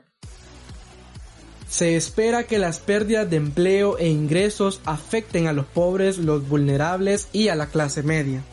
Se 1.68 1.96
espera 1.96 2.44
que 2.44 2.60
las 2.60 2.78
pérdidas 2.78 3.28
de 3.28 3.38
empleo 3.38 3.98
e 3.98 4.08
ingresos 4.08 4.82
afecten 4.86 5.48
a 5.48 5.54
los 5.54 5.66
pobres, 5.66 6.20
los 6.20 6.48
vulnerables 6.48 7.28
y 7.34 7.48
a 7.48 7.56
la 7.56 7.68
clase 7.68 8.04
media. 8.04 8.44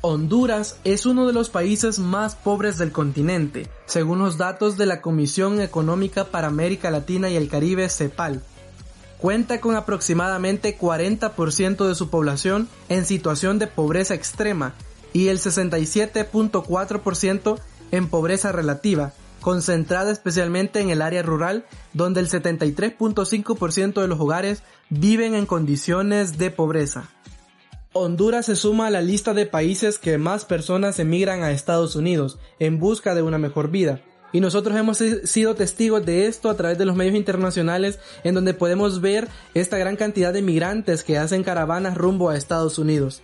Honduras 0.00 0.78
es 0.84 1.06
uno 1.06 1.26
de 1.26 1.32
los 1.32 1.50
países 1.50 1.98
más 1.98 2.36
pobres 2.36 2.78
del 2.78 2.92
continente, 2.92 3.68
según 3.86 4.20
los 4.20 4.38
datos 4.38 4.76
de 4.76 4.86
la 4.86 5.00
Comisión 5.00 5.60
Económica 5.60 6.26
para 6.26 6.46
América 6.46 6.92
Latina 6.92 7.28
y 7.30 7.36
el 7.36 7.48
Caribe 7.48 7.88
CEPAL. 7.88 8.44
Cuenta 9.18 9.60
con 9.60 9.74
aproximadamente 9.74 10.78
40% 10.78 11.88
de 11.88 11.96
su 11.96 12.10
población 12.10 12.68
en 12.88 13.04
situación 13.04 13.58
de 13.58 13.66
pobreza 13.66 14.14
extrema 14.14 14.74
y 15.12 15.26
el 15.28 15.40
67.4% 15.40 17.58
en 17.90 18.08
pobreza 18.08 18.52
relativa, 18.52 19.14
concentrada 19.40 20.12
especialmente 20.12 20.80
en 20.80 20.90
el 20.90 21.02
área 21.02 21.22
rural, 21.22 21.66
donde 21.92 22.20
el 22.20 22.28
73.5% 22.28 24.00
de 24.00 24.06
los 24.06 24.20
hogares 24.20 24.62
viven 24.90 25.34
en 25.34 25.46
condiciones 25.46 26.38
de 26.38 26.52
pobreza. 26.52 27.10
Honduras 27.98 28.46
se 28.46 28.56
suma 28.56 28.86
a 28.86 28.90
la 28.90 29.02
lista 29.02 29.34
de 29.34 29.46
países 29.46 29.98
que 29.98 30.18
más 30.18 30.44
personas 30.44 30.98
emigran 30.98 31.42
a 31.42 31.50
Estados 31.50 31.96
Unidos 31.96 32.38
en 32.58 32.78
busca 32.78 33.14
de 33.14 33.22
una 33.22 33.38
mejor 33.38 33.70
vida. 33.70 34.00
Y 34.32 34.40
nosotros 34.40 34.76
hemos 34.76 34.98
sido 34.98 35.54
testigos 35.54 36.04
de 36.04 36.26
esto 36.26 36.50
a 36.50 36.56
través 36.56 36.76
de 36.78 36.84
los 36.84 36.96
medios 36.96 37.16
internacionales 37.16 37.98
en 38.24 38.34
donde 38.34 38.54
podemos 38.54 39.00
ver 39.00 39.28
esta 39.54 39.78
gran 39.78 39.96
cantidad 39.96 40.32
de 40.32 40.42
migrantes 40.42 41.02
que 41.02 41.18
hacen 41.18 41.44
caravanas 41.44 41.96
rumbo 41.96 42.28
a 42.28 42.36
Estados 42.36 42.78
Unidos. 42.78 43.22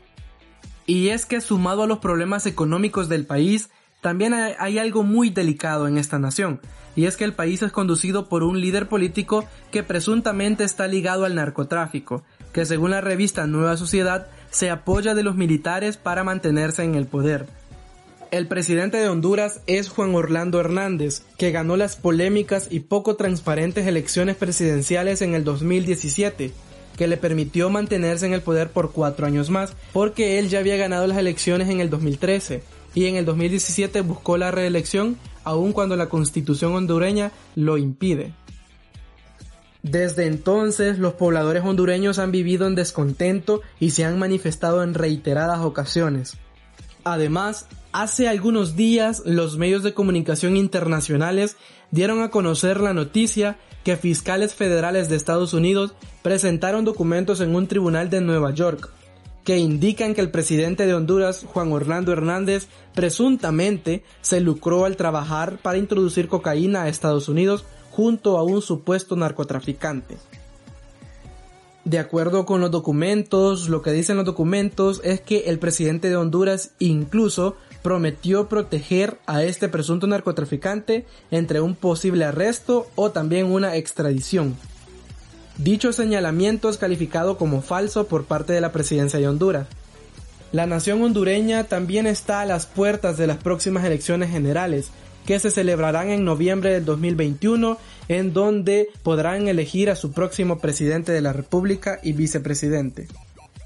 Y 0.87 1.09
es 1.09 1.26
que 1.26 1.40
sumado 1.40 1.83
a 1.83 1.87
los 1.87 1.99
problemas 1.99 2.47
económicos 2.47 3.09
del 3.09 3.26
país, 3.26 3.71
también 4.00 4.35
hay 4.35 4.78
algo 4.78 5.02
muy 5.02 5.31
delicado 5.31 5.88
en 5.88 5.97
esta 5.97 6.19
nación, 6.19 6.61
y 6.95 7.07
es 7.07 7.16
que 7.16 7.25
el 7.25 7.33
país 7.33 7.62
es 7.62 7.73
conducido 7.73 8.28
por 8.28 8.43
un 8.43 8.61
líder 8.61 8.87
político 8.87 9.47
que 9.71 9.83
presuntamente 9.83 10.62
está 10.62 10.87
ligado 10.87 11.25
al 11.25 11.35
narcotráfico, 11.35 12.23
que 12.52 12.66
según 12.66 12.90
la 12.90 13.00
revista 13.00 13.47
Nueva 13.47 13.78
Sociedad 13.78 14.26
se 14.54 14.70
apoya 14.70 15.14
de 15.14 15.25
los 15.25 15.34
militares 15.34 15.96
para 15.96 16.23
mantenerse 16.23 16.84
en 16.84 16.94
el 16.94 17.06
poder. 17.06 17.46
El 18.30 18.46
presidente 18.46 18.99
de 18.99 19.08
Honduras 19.08 19.61
es 19.66 19.88
Juan 19.88 20.14
Orlando 20.14 20.61
Hernández, 20.61 21.23
que 21.37 21.50
ganó 21.50 21.76
las 21.76 21.96
polémicas 21.96 22.68
y 22.70 22.80
poco 22.80 23.16
transparentes 23.16 23.87
elecciones 23.87 24.37
presidenciales 24.37 25.23
en 25.23 25.34
el 25.34 25.42
2017, 25.42 26.52
que 26.96 27.08
le 27.08 27.16
permitió 27.16 27.68
mantenerse 27.68 28.26
en 28.26 28.32
el 28.32 28.42
poder 28.42 28.70
por 28.70 28.92
cuatro 28.92 29.26
años 29.26 29.50
más, 29.50 29.75
porque 29.92 30.38
él 30.38 30.49
ya 30.49 30.61
había 30.61 30.76
ganado 30.76 31.08
las 31.08 31.18
elecciones 31.18 31.68
en 31.68 31.80
el 31.80 31.90
2013 31.90 32.62
y 32.94 33.06
en 33.06 33.16
el 33.16 33.25
2017 33.25 34.02
buscó 34.02 34.37
la 34.37 34.52
reelección 34.52 35.16
aun 35.42 35.73
cuando 35.73 35.96
la 35.96 36.08
constitución 36.08 36.75
hondureña 36.75 37.32
lo 37.56 37.76
impide. 37.76 38.34
Desde 39.94 40.26
entonces 40.26 40.98
los 40.98 41.12
pobladores 41.12 41.62
hondureños 41.62 42.18
han 42.18 42.32
vivido 42.32 42.66
en 42.66 42.74
descontento 42.74 43.60
y 43.78 43.90
se 43.90 44.04
han 44.04 44.18
manifestado 44.18 44.82
en 44.82 44.92
reiteradas 44.92 45.60
ocasiones. 45.60 46.36
Además, 47.04 47.68
hace 47.92 48.26
algunos 48.26 48.74
días 48.74 49.22
los 49.24 49.56
medios 49.56 49.84
de 49.84 49.94
comunicación 49.94 50.56
internacionales 50.56 51.56
dieron 51.92 52.22
a 52.22 52.32
conocer 52.32 52.80
la 52.80 52.92
noticia 52.92 53.56
que 53.84 53.96
fiscales 53.96 54.52
federales 54.52 55.08
de 55.08 55.14
Estados 55.14 55.54
Unidos 55.54 55.94
presentaron 56.22 56.84
documentos 56.84 57.40
en 57.40 57.54
un 57.54 57.68
tribunal 57.68 58.10
de 58.10 58.20
Nueva 58.20 58.52
York 58.52 58.90
que 59.44 59.58
indican 59.58 60.14
que 60.14 60.22
el 60.22 60.30
presidente 60.30 60.86
de 60.86 60.94
Honduras, 60.94 61.44
Juan 61.46 61.70
Orlando 61.70 62.12
Hernández, 62.12 62.66
presuntamente 62.94 64.02
se 64.22 64.40
lucró 64.40 64.86
al 64.86 64.96
trabajar 64.96 65.58
para 65.58 65.78
introducir 65.78 66.26
cocaína 66.26 66.82
a 66.82 66.88
Estados 66.88 67.28
Unidos 67.28 67.64
junto 67.94 68.38
a 68.38 68.42
un 68.42 68.60
supuesto 68.60 69.14
narcotraficante. 69.14 70.16
De 71.84 71.98
acuerdo 71.98 72.44
con 72.44 72.60
los 72.60 72.70
documentos, 72.70 73.68
lo 73.68 73.82
que 73.82 73.92
dicen 73.92 74.16
los 74.16 74.24
documentos 74.24 75.00
es 75.04 75.20
que 75.20 75.44
el 75.46 75.58
presidente 75.58 76.08
de 76.08 76.16
Honduras 76.16 76.70
incluso 76.78 77.56
prometió 77.82 78.48
proteger 78.48 79.18
a 79.26 79.44
este 79.44 79.68
presunto 79.68 80.06
narcotraficante 80.06 81.06
entre 81.30 81.60
un 81.60 81.76
posible 81.76 82.24
arresto 82.24 82.86
o 82.96 83.10
también 83.10 83.52
una 83.52 83.76
extradición. 83.76 84.56
Dicho 85.58 85.92
señalamiento 85.92 86.70
es 86.70 86.78
calificado 86.78 87.36
como 87.36 87.62
falso 87.62 88.08
por 88.08 88.24
parte 88.24 88.54
de 88.54 88.60
la 88.60 88.72
presidencia 88.72 89.20
de 89.20 89.28
Honduras. 89.28 89.68
La 90.50 90.66
nación 90.66 91.02
hondureña 91.02 91.64
también 91.64 92.06
está 92.06 92.40
a 92.40 92.46
las 92.46 92.66
puertas 92.66 93.18
de 93.18 93.26
las 93.26 93.36
próximas 93.36 93.84
elecciones 93.84 94.30
generales, 94.30 94.90
que 95.26 95.38
se 95.40 95.50
celebrarán 95.50 96.11
en 96.11 96.25
noviembre 96.25 96.73
del 96.73 96.85
2021, 96.85 97.78
en 98.09 98.33
donde 98.33 98.88
podrán 99.02 99.49
elegir 99.49 99.90
a 99.90 99.97
su 99.97 100.12
próximo 100.12 100.59
presidente 100.59 101.12
de 101.12 101.21
la 101.21 101.33
República 101.33 101.99
y 102.02 102.12
vicepresidente. 102.12 103.09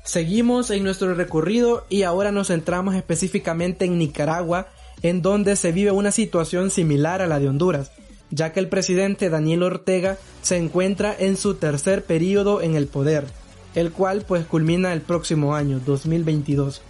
Seguimos 0.05 0.71
en 0.71 0.85
nuestro 0.85 1.15
recorrido 1.15 1.85
y 1.91 2.03
ahora 2.03 2.33
nos 2.33 2.49
centramos 2.49 2.95
específicamente 2.95 3.85
en 3.85 3.99
Nicaragua, 3.99 4.69
en 5.03 5.21
donde 5.21 5.55
se 5.57 5.73
vive 5.73 5.91
una 5.91 6.13
situación 6.13 6.71
similar 6.71 7.21
a 7.21 7.27
la 7.27 7.39
de 7.39 7.49
Honduras, 7.49 7.91
ya 8.31 8.53
que 8.53 8.61
el 8.61 8.69
presidente 8.69 9.29
Daniel 9.29 9.63
Ortega 9.63 10.17
se 10.43 10.57
encuentra 10.57 11.15
en 11.19 11.37
su 11.37 11.55
tercer 11.55 12.05
periodo 12.05 12.63
en 12.63 12.75
el 12.75 12.87
poder, 12.87 13.27
el 13.75 13.93
cual 13.93 14.25
pues 14.27 14.47
culmina 14.47 14.93
el 14.93 15.03
próximo 15.03 15.55
año, 15.55 15.81
2022. 15.85 16.83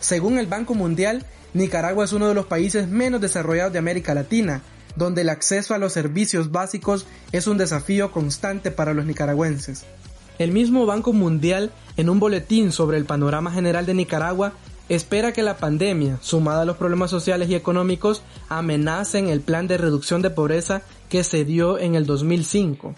Según 0.00 0.38
el 0.38 0.46
Banco 0.46 0.74
Mundial, 0.74 1.26
Nicaragua 1.52 2.04
es 2.04 2.12
uno 2.12 2.28
de 2.28 2.34
los 2.34 2.46
países 2.46 2.88
menos 2.88 3.20
desarrollados 3.20 3.72
de 3.72 3.78
América 3.78 4.14
Latina, 4.14 4.62
donde 4.96 5.22
el 5.22 5.28
acceso 5.28 5.74
a 5.74 5.78
los 5.78 5.92
servicios 5.92 6.50
básicos 6.50 7.06
es 7.32 7.46
un 7.46 7.58
desafío 7.58 8.12
constante 8.12 8.70
para 8.70 8.94
los 8.94 9.04
nicaragüenses. 9.04 9.84
El 10.38 10.52
mismo 10.52 10.86
Banco 10.86 11.12
Mundial, 11.12 11.70
en 11.96 12.08
un 12.08 12.18
boletín 12.18 12.72
sobre 12.72 12.96
el 12.96 13.04
panorama 13.04 13.50
general 13.52 13.84
de 13.84 13.94
Nicaragua, 13.94 14.52
espera 14.88 15.32
que 15.32 15.42
la 15.42 15.58
pandemia, 15.58 16.18
sumada 16.22 16.62
a 16.62 16.64
los 16.64 16.76
problemas 16.76 17.10
sociales 17.10 17.50
y 17.50 17.54
económicos, 17.54 18.22
amenacen 18.48 19.28
el 19.28 19.40
plan 19.40 19.66
de 19.66 19.76
reducción 19.76 20.22
de 20.22 20.30
pobreza 20.30 20.82
que 21.08 21.24
se 21.24 21.44
dio 21.44 21.78
en 21.78 21.94
el 21.94 22.06
2005. 22.06 22.94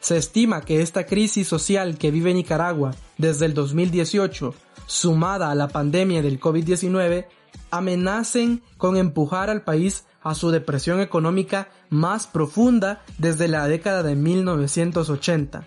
Se 0.00 0.16
estima 0.16 0.60
que 0.60 0.82
esta 0.82 1.06
crisis 1.06 1.48
social 1.48 1.98
que 1.98 2.10
vive 2.10 2.34
Nicaragua 2.34 2.94
desde 3.18 3.46
el 3.46 3.54
2018, 3.54 4.54
sumada 4.86 5.50
a 5.50 5.54
la 5.54 5.68
pandemia 5.68 6.22
del 6.22 6.38
COVID-19, 6.38 7.26
amenacen 7.70 8.62
con 8.76 8.96
empujar 8.96 9.50
al 9.50 9.62
país 9.62 10.04
a 10.22 10.34
su 10.34 10.50
depresión 10.50 11.00
económica 11.00 11.68
más 11.88 12.26
profunda 12.26 13.02
desde 13.18 13.48
la 13.48 13.66
década 13.68 14.02
de 14.02 14.16
1980. 14.16 15.66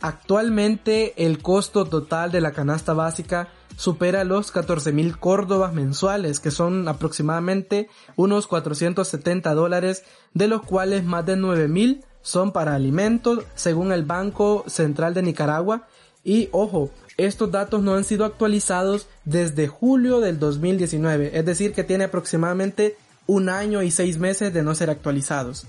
Actualmente 0.00 1.26
el 1.26 1.42
costo 1.42 1.84
total 1.84 2.32
de 2.32 2.40
la 2.40 2.52
canasta 2.52 2.94
básica 2.94 3.48
supera 3.76 4.24
los 4.24 4.50
14 4.50 4.92
mil 4.92 5.18
córdobas 5.18 5.72
mensuales, 5.72 6.40
que 6.40 6.50
son 6.50 6.86
aproximadamente 6.88 7.88
unos 8.16 8.46
470 8.46 9.54
dólares, 9.54 10.04
de 10.34 10.48
los 10.48 10.62
cuales 10.62 11.04
más 11.04 11.26
de 11.26 11.36
9 11.36 11.68
mil 11.68 12.04
son 12.22 12.52
para 12.52 12.74
alimentos, 12.74 13.44
según 13.54 13.92
el 13.92 14.04
Banco 14.04 14.64
Central 14.66 15.14
de 15.14 15.22
Nicaragua. 15.22 15.88
Y 16.22 16.48
ojo, 16.52 16.90
estos 17.16 17.50
datos 17.50 17.82
no 17.82 17.94
han 17.94 18.04
sido 18.04 18.24
actualizados 18.24 19.06
desde 19.24 19.68
julio 19.68 20.20
del 20.20 20.38
2019, 20.38 21.38
es 21.38 21.44
decir, 21.44 21.72
que 21.72 21.84
tiene 21.84 22.04
aproximadamente 22.04 22.96
un 23.26 23.48
año 23.48 23.82
y 23.82 23.90
seis 23.90 24.18
meses 24.18 24.52
de 24.52 24.62
no 24.62 24.74
ser 24.74 24.90
actualizados. 24.90 25.66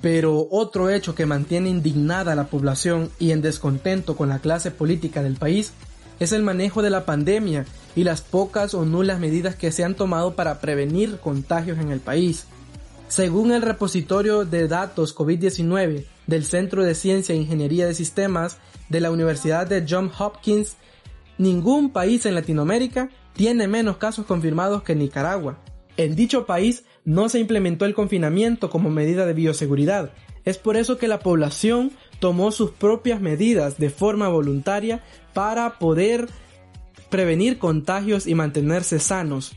Pero 0.00 0.48
otro 0.50 0.88
hecho 0.88 1.14
que 1.14 1.26
mantiene 1.26 1.68
indignada 1.68 2.32
a 2.32 2.36
la 2.36 2.46
población 2.46 3.10
y 3.18 3.32
en 3.32 3.42
descontento 3.42 4.16
con 4.16 4.28
la 4.28 4.38
clase 4.38 4.70
política 4.70 5.22
del 5.22 5.36
país 5.36 5.72
es 6.20 6.32
el 6.32 6.42
manejo 6.42 6.82
de 6.82 6.90
la 6.90 7.04
pandemia 7.04 7.66
y 7.94 8.04
las 8.04 8.22
pocas 8.22 8.74
o 8.74 8.84
nulas 8.84 9.20
medidas 9.20 9.56
que 9.56 9.72
se 9.72 9.84
han 9.84 9.94
tomado 9.94 10.34
para 10.34 10.60
prevenir 10.60 11.18
contagios 11.18 11.78
en 11.78 11.90
el 11.90 12.00
país. 12.00 12.44
Según 13.08 13.52
el 13.52 13.62
repositorio 13.62 14.44
de 14.44 14.68
datos 14.68 15.14
COVID-19 15.16 16.04
del 16.26 16.44
Centro 16.44 16.84
de 16.84 16.94
Ciencia 16.94 17.34
e 17.34 17.38
Ingeniería 17.38 17.86
de 17.86 17.94
Sistemas 17.94 18.58
de 18.90 19.00
la 19.00 19.10
Universidad 19.10 19.66
de 19.66 19.86
Johns 19.88 20.12
Hopkins, 20.20 20.76
ningún 21.38 21.90
país 21.90 22.26
en 22.26 22.34
Latinoamérica 22.34 23.08
tiene 23.32 23.66
menos 23.66 23.96
casos 23.96 24.26
confirmados 24.26 24.82
que 24.82 24.94
Nicaragua. 24.94 25.58
En 25.96 26.14
dicho 26.14 26.44
país 26.44 26.84
no 27.04 27.28
se 27.30 27.38
implementó 27.38 27.86
el 27.86 27.94
confinamiento 27.94 28.68
como 28.68 28.90
medida 28.90 29.24
de 29.24 29.32
bioseguridad. 29.32 30.12
Es 30.44 30.58
por 30.58 30.76
eso 30.76 30.98
que 30.98 31.08
la 31.08 31.20
población 31.20 31.92
tomó 32.18 32.52
sus 32.52 32.70
propias 32.72 33.20
medidas 33.20 33.78
de 33.78 33.90
forma 33.90 34.28
voluntaria 34.28 35.02
para 35.32 35.78
poder 35.78 36.28
prevenir 37.08 37.58
contagios 37.58 38.26
y 38.26 38.34
mantenerse 38.34 38.98
sanos. 38.98 39.52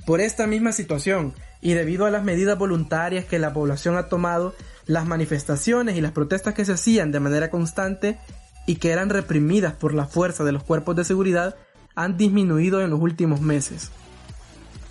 Por 0.05 0.21
esta 0.21 0.47
misma 0.47 0.71
situación, 0.71 1.33
y 1.61 1.73
debido 1.73 2.05
a 2.05 2.11
las 2.11 2.23
medidas 2.23 2.57
voluntarias 2.57 3.25
que 3.25 3.39
la 3.39 3.53
población 3.53 3.95
ha 3.95 4.09
tomado, 4.09 4.53
las 4.85 5.05
manifestaciones 5.05 5.95
y 5.95 6.01
las 6.01 6.11
protestas 6.11 6.53
que 6.53 6.65
se 6.65 6.73
hacían 6.73 7.11
de 7.11 7.21
manera 7.21 7.49
constante 7.49 8.17
y 8.65 8.75
que 8.75 8.91
eran 8.91 9.09
reprimidas 9.09 9.73
por 9.73 9.93
la 9.93 10.05
fuerza 10.05 10.43
de 10.43 10.51
los 10.51 10.63
cuerpos 10.63 10.95
de 10.95 11.05
seguridad 11.05 11.55
han 11.95 12.17
disminuido 12.17 12.81
en 12.81 12.89
los 12.89 12.99
últimos 12.99 13.41
meses. 13.41 13.91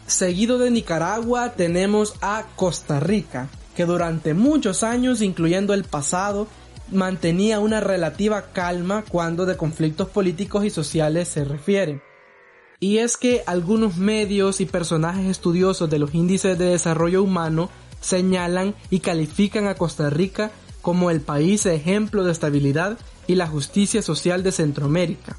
Seguido 0.06 0.58
de 0.58 0.70
Nicaragua 0.70 1.52
tenemos 1.52 2.14
a 2.20 2.44
Costa 2.56 3.00
Rica, 3.00 3.48
que 3.76 3.86
durante 3.86 4.34
muchos 4.34 4.82
años, 4.82 5.22
incluyendo 5.22 5.74
el 5.74 5.84
pasado, 5.84 6.48
mantenía 6.90 7.60
una 7.60 7.80
relativa 7.80 8.52
calma 8.52 9.04
cuando 9.08 9.46
de 9.46 9.56
conflictos 9.56 10.08
políticos 10.08 10.64
y 10.64 10.70
sociales 10.70 11.28
se 11.28 11.44
refiere. 11.44 12.02
Y 12.80 12.98
es 12.98 13.16
que 13.16 13.42
algunos 13.46 13.96
medios 13.96 14.60
y 14.60 14.66
personajes 14.66 15.26
estudiosos 15.26 15.88
de 15.88 15.98
los 15.98 16.14
índices 16.14 16.58
de 16.58 16.66
desarrollo 16.66 17.22
humano 17.22 17.70
señalan 18.00 18.74
y 18.90 19.00
califican 19.00 19.68
a 19.68 19.76
Costa 19.76 20.10
Rica 20.10 20.50
como 20.82 21.10
el 21.10 21.20
país 21.20 21.64
ejemplo 21.64 22.24
de 22.24 22.32
estabilidad 22.32 22.98
y 23.28 23.36
la 23.36 23.46
justicia 23.46 24.02
social 24.02 24.42
de 24.42 24.50
Centroamérica. 24.50 25.36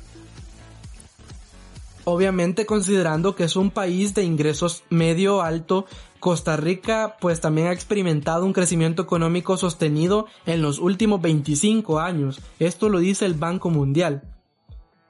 Obviamente 2.05 2.65
considerando 2.65 3.35
que 3.35 3.45
es 3.45 3.55
un 3.55 3.71
país 3.71 4.13
de 4.13 4.23
ingresos 4.23 4.83
medio 4.89 5.41
alto, 5.41 5.85
Costa 6.19 6.57
Rica 6.57 7.17
pues 7.21 7.39
también 7.39 7.67
ha 7.67 7.73
experimentado 7.73 8.45
un 8.45 8.53
crecimiento 8.53 9.01
económico 9.01 9.55
sostenido 9.55 10.27
en 10.45 10.61
los 10.61 10.79
últimos 10.79 11.21
25 11.21 11.99
años. 11.99 12.41
Esto 12.59 12.89
lo 12.89 12.99
dice 12.99 13.25
el 13.25 13.35
Banco 13.35 13.69
Mundial. 13.69 14.23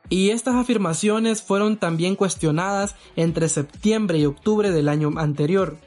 Y 0.10 0.30
estas 0.30 0.56
afirmaciones 0.56 1.42
fueron 1.42 1.78
también 1.78 2.16
cuestionadas 2.16 2.96
entre 3.16 3.50
septiembre 3.50 4.20
y 4.20 4.26
octubre 4.26 4.70
del 4.70 4.90
año 4.90 5.12
anterior. 5.18 5.78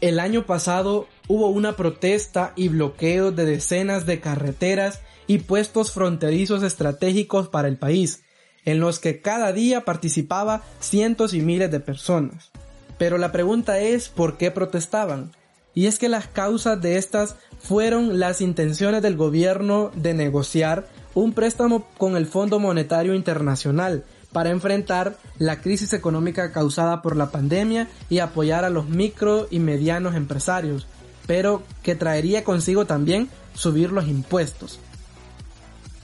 El 0.00 0.20
año 0.20 0.44
pasado 0.44 1.06
hubo 1.28 1.48
una 1.48 1.72
protesta 1.72 2.52
y 2.56 2.68
bloqueo 2.68 3.32
de 3.32 3.46
decenas 3.46 4.06
de 4.06 4.20
carreteras 4.20 5.00
y 5.26 5.38
puestos 5.38 5.92
fronterizos 5.92 6.62
estratégicos 6.62 7.48
para 7.48 7.68
el 7.68 7.78
país, 7.78 8.22
en 8.68 8.80
los 8.80 8.98
que 8.98 9.22
cada 9.22 9.50
día 9.54 9.86
participaba 9.86 10.60
cientos 10.78 11.32
y 11.32 11.40
miles 11.40 11.70
de 11.70 11.80
personas. 11.80 12.50
Pero 12.98 13.16
la 13.16 13.32
pregunta 13.32 13.78
es 13.78 14.10
¿por 14.10 14.36
qué 14.36 14.50
protestaban? 14.50 15.32
Y 15.72 15.86
es 15.86 15.98
que 15.98 16.10
las 16.10 16.26
causas 16.26 16.78
de 16.82 16.98
estas 16.98 17.36
fueron 17.60 18.18
las 18.18 18.42
intenciones 18.42 19.00
del 19.00 19.16
gobierno 19.16 19.90
de 19.94 20.12
negociar 20.12 20.86
un 21.14 21.32
préstamo 21.32 21.86
con 21.96 22.14
el 22.14 22.26
Fondo 22.26 22.60
Monetario 22.60 23.14
Internacional 23.14 24.04
para 24.32 24.50
enfrentar 24.50 25.16
la 25.38 25.62
crisis 25.62 25.94
económica 25.94 26.52
causada 26.52 27.00
por 27.00 27.16
la 27.16 27.30
pandemia 27.30 27.88
y 28.10 28.18
apoyar 28.18 28.66
a 28.66 28.70
los 28.70 28.86
micro 28.90 29.48
y 29.50 29.60
medianos 29.60 30.14
empresarios, 30.14 30.86
pero 31.26 31.62
que 31.82 31.94
traería 31.94 32.44
consigo 32.44 32.84
también 32.84 33.30
subir 33.54 33.92
los 33.92 34.08
impuestos. 34.08 34.78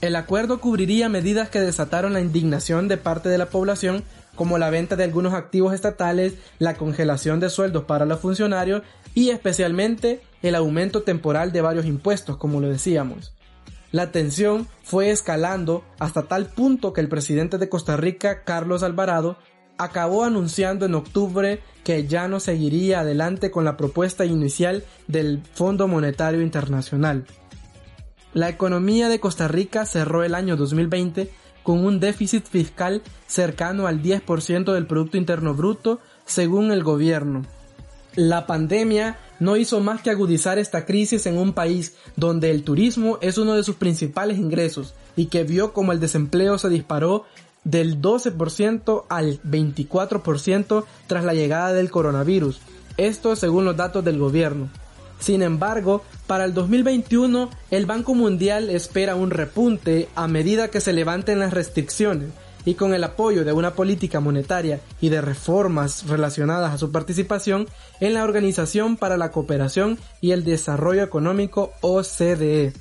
El 0.05 0.15
acuerdo 0.15 0.61
cubriría 0.61 1.09
medidas 1.09 1.49
que 1.49 1.59
desataron 1.59 2.13
la 2.13 2.21
indignación 2.21 2.87
de 2.87 2.95
parte 2.95 3.27
de 3.27 3.39
la 3.39 3.47
población 3.47 4.03
como 4.35 4.59
la 4.59 4.69
venta 4.69 4.95
de 4.95 5.03
algunos 5.03 5.33
activos 5.33 5.73
estatales, 5.73 6.35
la 6.59 6.75
congelación 6.75 7.39
de 7.39 7.49
sueldos 7.49 7.85
para 7.85 8.05
los 8.05 8.19
funcionarios, 8.19 8.83
y 9.15 9.31
especialmente 9.31 10.21
el 10.43 10.53
aumento 10.53 11.01
temporal 11.01 11.51
de 11.51 11.61
varios 11.61 11.87
impuestos, 11.87 12.37
como 12.37 12.61
lo 12.61 12.69
decíamos. 12.69 13.33
La 13.91 14.11
tensión 14.11 14.67
fue 14.83 15.09
escalando 15.09 15.83
hasta 15.97 16.21
tal 16.21 16.45
punto 16.45 16.93
que 16.93 17.01
el 17.01 17.09
presidente 17.09 17.57
de 17.57 17.67
Costa 17.67 17.97
Rica, 17.97 18.43
Carlos 18.43 18.83
Alvarado, 18.83 19.39
acabó 19.79 20.23
anunciando 20.23 20.85
en 20.85 20.93
octubre 20.93 21.61
que 21.83 22.05
ya 22.05 22.27
no 22.27 22.39
seguiría 22.39 22.99
adelante 22.99 23.49
con 23.49 23.65
la 23.65 23.75
propuesta 23.75 24.23
inicial 24.23 24.83
del 25.07 25.41
Fondo 25.55 25.87
Monetario 25.87 26.43
Internacional. 26.43 27.25
La 28.35 28.49
economía 28.49 29.07
de 29.07 29.21
Costa 29.21 29.47
Rica 29.47 29.85
cerró 29.85 30.25
el 30.25 30.35
año 30.35 30.57
2020 30.57 31.31
con 31.63 31.85
un 31.85 32.01
déficit 32.01 32.45
fiscal 32.45 33.01
cercano 33.27 33.87
al 33.87 34.01
10% 34.01 34.73
del 34.73 34.87
Producto 34.87 35.15
Interno 35.15 35.53
Bruto, 35.53 36.01
según 36.25 36.73
el 36.73 36.83
gobierno. 36.83 37.43
La 38.15 38.45
pandemia 38.45 39.17
no 39.39 39.55
hizo 39.55 39.79
más 39.79 40.01
que 40.01 40.09
agudizar 40.09 40.59
esta 40.59 40.85
crisis 40.85 41.25
en 41.27 41.37
un 41.37 41.53
país 41.53 41.95
donde 42.17 42.51
el 42.51 42.65
turismo 42.65 43.19
es 43.21 43.37
uno 43.37 43.55
de 43.55 43.63
sus 43.63 43.77
principales 43.77 44.37
ingresos 44.37 44.95
y 45.15 45.27
que 45.27 45.45
vio 45.45 45.71
como 45.71 45.93
el 45.93 46.01
desempleo 46.01 46.57
se 46.57 46.67
disparó 46.67 47.23
del 47.63 48.01
12% 48.01 49.05
al 49.07 49.41
24% 49.43 50.83
tras 51.07 51.23
la 51.23 51.33
llegada 51.33 51.71
del 51.71 51.89
coronavirus. 51.89 52.59
Esto 52.97 53.37
según 53.37 53.63
los 53.63 53.77
datos 53.77 54.03
del 54.03 54.19
gobierno. 54.19 54.69
Sin 55.25 55.41
embargo, 55.41 56.03
para 56.27 56.45
el 56.45 56.53
2021 56.53 57.49
el 57.71 57.87
Banco 57.87 58.13
Mundial 58.13 58.69
espera 58.69 59.15
un 59.15 59.31
repunte 59.31 60.07
a 60.13 60.27
medida 60.27 60.67
que 60.67 60.79
se 60.79 60.93
levanten 60.93 61.39
las 61.39 61.51
restricciones 61.51 62.29
y 62.63 62.75
con 62.75 62.93
el 62.93 63.03
apoyo 63.03 63.43
de 63.43 63.51
una 63.51 63.73
política 63.73 64.19
monetaria 64.19 64.81
y 65.01 65.09
de 65.09 65.21
reformas 65.21 66.05
relacionadas 66.05 66.75
a 66.75 66.77
su 66.77 66.91
participación 66.91 67.67
en 68.01 68.13
la 68.13 68.23
Organización 68.23 68.97
para 68.97 69.17
la 69.17 69.31
Cooperación 69.31 69.97
y 70.21 70.29
el 70.29 70.43
Desarrollo 70.43 71.01
Económico 71.01 71.73
OCDE. 71.81 72.73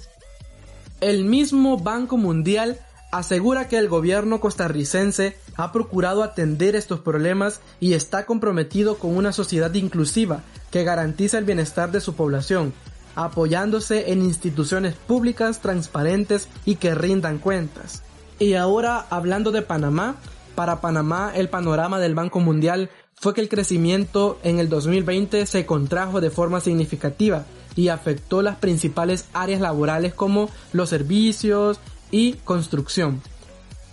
El 1.01 1.25
mismo 1.25 1.79
Banco 1.79 2.19
Mundial 2.19 2.79
asegura 3.19 3.69
que 3.69 3.79
el 3.79 3.89
gobierno 3.89 4.41
costarricense 4.41 5.37
ha 5.55 5.71
procurado 5.71 6.25
atender 6.25 6.75
estos 6.75 6.99
problemas 6.99 7.61
y 7.79 7.93
está 7.93 8.27
comprometido 8.27 8.99
con 8.99 9.17
una 9.17 9.33
sociedad 9.33 9.73
inclusiva 9.75 10.43
que 10.73 10.83
garantiza 10.83 11.39
el 11.39 11.45
bienestar 11.45 11.93
de 11.93 12.01
su 12.01 12.15
población, 12.15 12.73
apoyándose 13.15 14.11
en 14.11 14.23
instituciones 14.23 14.97
públicas 14.97 15.61
transparentes 15.61 16.49
y 16.65 16.75
que 16.75 16.97
rindan 16.97 17.39
cuentas. 17.39 18.03
Y 18.41 18.55
ahora 18.55 19.07
hablando 19.11 19.53
de 19.53 19.63
Panamá, 19.63 20.17
para 20.57 20.81
Panamá 20.81 21.31
el 21.37 21.49
panorama 21.49 22.01
del 22.01 22.17
Banco 22.17 22.41
Mundial 22.41 22.91
fue 23.15 23.33
que 23.33 23.41
el 23.41 23.49
crecimiento 23.49 24.41
en 24.43 24.59
el 24.59 24.69
2020 24.69 25.47
se 25.47 25.67
contrajo 25.67 26.21
de 26.21 26.31
forma 26.31 26.61
significativa 26.61 27.45
y 27.77 27.89
afectó 27.89 28.43
las 28.43 28.57
principales 28.57 29.27
áreas 29.33 29.61
laborales 29.61 30.15
como 30.15 30.51
los 30.73 30.91
servicios, 30.91 31.79
y 32.11 32.35
construcción. 32.45 33.21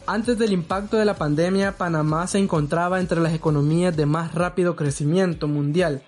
Antes 0.07 0.37
del 0.37 0.51
impacto 0.51 0.97
de 0.97 1.05
la 1.05 1.15
pandemia, 1.15 1.77
Panamá 1.77 2.27
se 2.27 2.39
encontraba 2.39 2.99
entre 2.99 3.21
las 3.21 3.33
economías 3.33 3.95
de 3.95 4.05
más 4.05 4.33
rápido 4.33 4.75
crecimiento 4.75 5.47
mundial. 5.47 6.01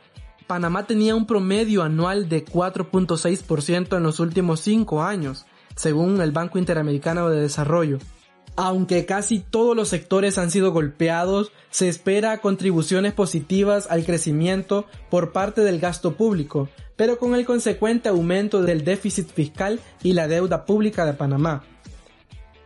Panamá 0.48 0.86
tenía 0.88 1.16
un 1.16 1.26
promedio 1.26 1.84
anual 1.84 2.28
de 2.28 2.44
4.6% 2.44 3.96
en 3.96 4.04
los 4.04 4.20
últimos 4.20 4.60
5 4.62 5.04
años, 5.04 5.46
según 5.76 6.22
el 6.22 6.32
Banco 6.32 6.58
Interamericano 6.58 7.30
de 7.30 7.42
Desarrollo. 7.42 8.00
Aunque 8.56 9.06
casi 9.06 9.40
todos 9.40 9.76
los 9.76 9.90
sectores 9.90 10.38
han 10.38 10.52
sido 10.52 10.72
golpeados, 10.72 11.52
se 11.72 11.88
espera 11.88 12.40
contribuciones 12.40 13.14
positivas 13.14 13.88
al 13.90 14.06
crecimiento 14.06 14.86
por 15.10 15.32
parte 15.32 15.62
del 15.62 15.80
gasto 15.80 16.16
público, 16.16 16.70
pero 16.96 17.18
con 17.18 17.34
el 17.34 17.46
consecuente 17.46 18.10
aumento 18.10 18.62
del 18.62 18.84
déficit 18.84 19.28
fiscal 19.30 19.80
y 20.04 20.14
la 20.14 20.28
deuda 20.28 20.66
pública 20.66 21.06
de 21.06 21.14
Panamá. 21.14 21.64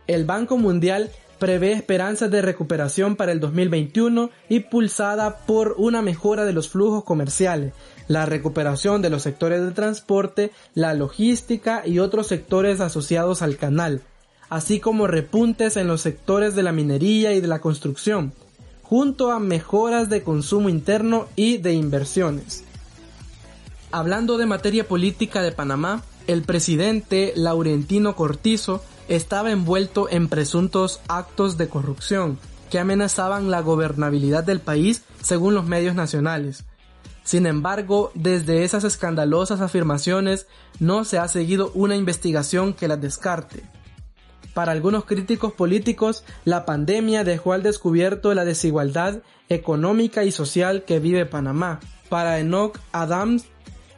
El 0.08 0.24
Banco 0.24 0.56
Mundial 0.56 1.10
prevé 1.38 1.72
esperanzas 1.72 2.30
de 2.30 2.40
recuperación 2.40 3.14
para 3.14 3.30
el 3.30 3.40
2021 3.40 4.30
impulsada 4.48 5.36
por 5.44 5.74
una 5.76 6.00
mejora 6.00 6.46
de 6.46 6.54
los 6.54 6.70
flujos 6.70 7.04
comerciales, 7.04 7.74
la 8.08 8.24
recuperación 8.24 9.02
de 9.02 9.10
los 9.10 9.22
sectores 9.22 9.60
de 9.60 9.72
transporte, 9.72 10.50
la 10.74 10.94
logística 10.94 11.86
y 11.86 11.98
otros 11.98 12.26
sectores 12.26 12.80
asociados 12.80 13.42
al 13.42 13.58
canal, 13.58 14.00
así 14.48 14.80
como 14.80 15.06
repuntes 15.06 15.76
en 15.76 15.86
los 15.86 16.00
sectores 16.00 16.54
de 16.54 16.62
la 16.62 16.72
minería 16.72 17.34
y 17.34 17.42
de 17.42 17.48
la 17.48 17.60
construcción, 17.60 18.32
junto 18.82 19.30
a 19.30 19.38
mejoras 19.40 20.08
de 20.08 20.22
consumo 20.22 20.70
interno 20.70 21.26
y 21.36 21.58
de 21.58 21.74
inversiones. 21.74 22.64
Hablando 23.92 24.38
de 24.38 24.46
materia 24.46 24.88
política 24.88 25.42
de 25.42 25.52
Panamá, 25.52 26.02
el 26.26 26.42
presidente 26.42 27.34
Laurentino 27.36 28.16
Cortizo 28.16 28.82
estaba 29.08 29.50
envuelto 29.50 30.08
en 30.10 30.28
presuntos 30.28 31.00
actos 31.08 31.56
de 31.58 31.68
corrupción 31.68 32.38
que 32.70 32.78
amenazaban 32.78 33.50
la 33.50 33.60
gobernabilidad 33.60 34.44
del 34.44 34.60
país 34.60 35.02
según 35.22 35.54
los 35.54 35.66
medios 35.66 35.94
nacionales. 35.94 36.64
Sin 37.24 37.46
embargo, 37.46 38.10
desde 38.14 38.64
esas 38.64 38.84
escandalosas 38.84 39.60
afirmaciones 39.60 40.46
no 40.78 41.04
se 41.04 41.18
ha 41.18 41.28
seguido 41.28 41.70
una 41.74 41.96
investigación 41.96 42.72
que 42.72 42.88
las 42.88 43.00
descarte. 43.00 43.64
Para 44.54 44.72
algunos 44.72 45.04
críticos 45.04 45.52
políticos, 45.52 46.24
la 46.44 46.64
pandemia 46.64 47.24
dejó 47.24 47.52
al 47.52 47.62
descubierto 47.62 48.32
la 48.34 48.44
desigualdad 48.44 49.22
económica 49.48 50.24
y 50.24 50.32
social 50.32 50.84
que 50.84 51.00
vive 51.00 51.26
Panamá. 51.26 51.80
Para 52.08 52.38
Enoch 52.38 52.78
Adams, 52.92 53.44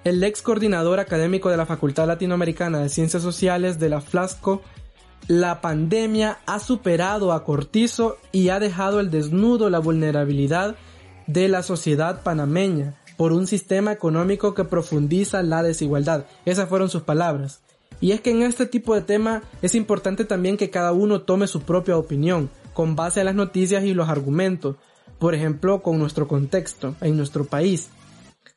el 0.05 0.23
ex 0.25 0.43
coordinador 0.43 0.99
académico 0.99 1.51
de 1.51 1.57
la 1.57 1.67
Facultad 1.67 2.07
Latinoamericana 2.07 2.81
de 2.81 2.89
Ciencias 2.89 3.23
Sociales 3.23 3.79
de 3.79 3.91
la 3.91 4.01
Flasco, 4.01 4.63
la 5.31 5.61
pandemia 5.61 6.41
ha 6.47 6.59
superado 6.59 7.31
a 7.31 7.45
Cortizo 7.45 8.19
y 8.33 8.49
ha 8.49 8.59
dejado 8.59 8.99
el 8.99 9.13
desnudo 9.13 9.71
la 9.71 9.79
vulnerabilidad 9.79 10.75
de 11.29 11.47
la 11.47 11.63
sociedad 11.63 12.25
panameña 12.25 12.97
por 13.17 13.33
un 13.33 13.47
sistema 13.47 13.93
económico 13.93 14.55
que 14.55 14.65
profundiza 14.65 15.45
la 15.45 15.63
desigualdad. 15.63 16.25
Esas 16.45 16.69
fueron 16.69 16.91
sus 16.91 17.03
palabras. 17.03 17.61
Y 18.01 18.11
es 18.11 18.21
que 18.21 18.33
en 18.33 18.43
este 18.43 18.67
tipo 18.67 18.93
de 18.93 19.03
tema 19.03 19.45
es 19.63 19.77
importante 19.77 20.25
también 20.25 20.57
que 20.57 20.71
cada 20.71 20.91
uno 20.91 21.21
tome 21.21 21.47
su 21.47 21.63
propia 21.63 21.97
opinión 21.97 22.51
con 22.75 22.97
base 22.97 23.21
a 23.21 23.25
las 23.25 23.37
noticias 23.37 23.85
y 23.85 23.95
los 23.95 24.09
argumentos, 24.09 24.79
por 25.21 25.37
ejemplo, 25.37 25.81
con 25.81 26.01
nuestro 26.01 26.27
contexto 26.27 26.97
en 27.01 27.17
nuestro 27.17 27.45
país. 27.45 27.91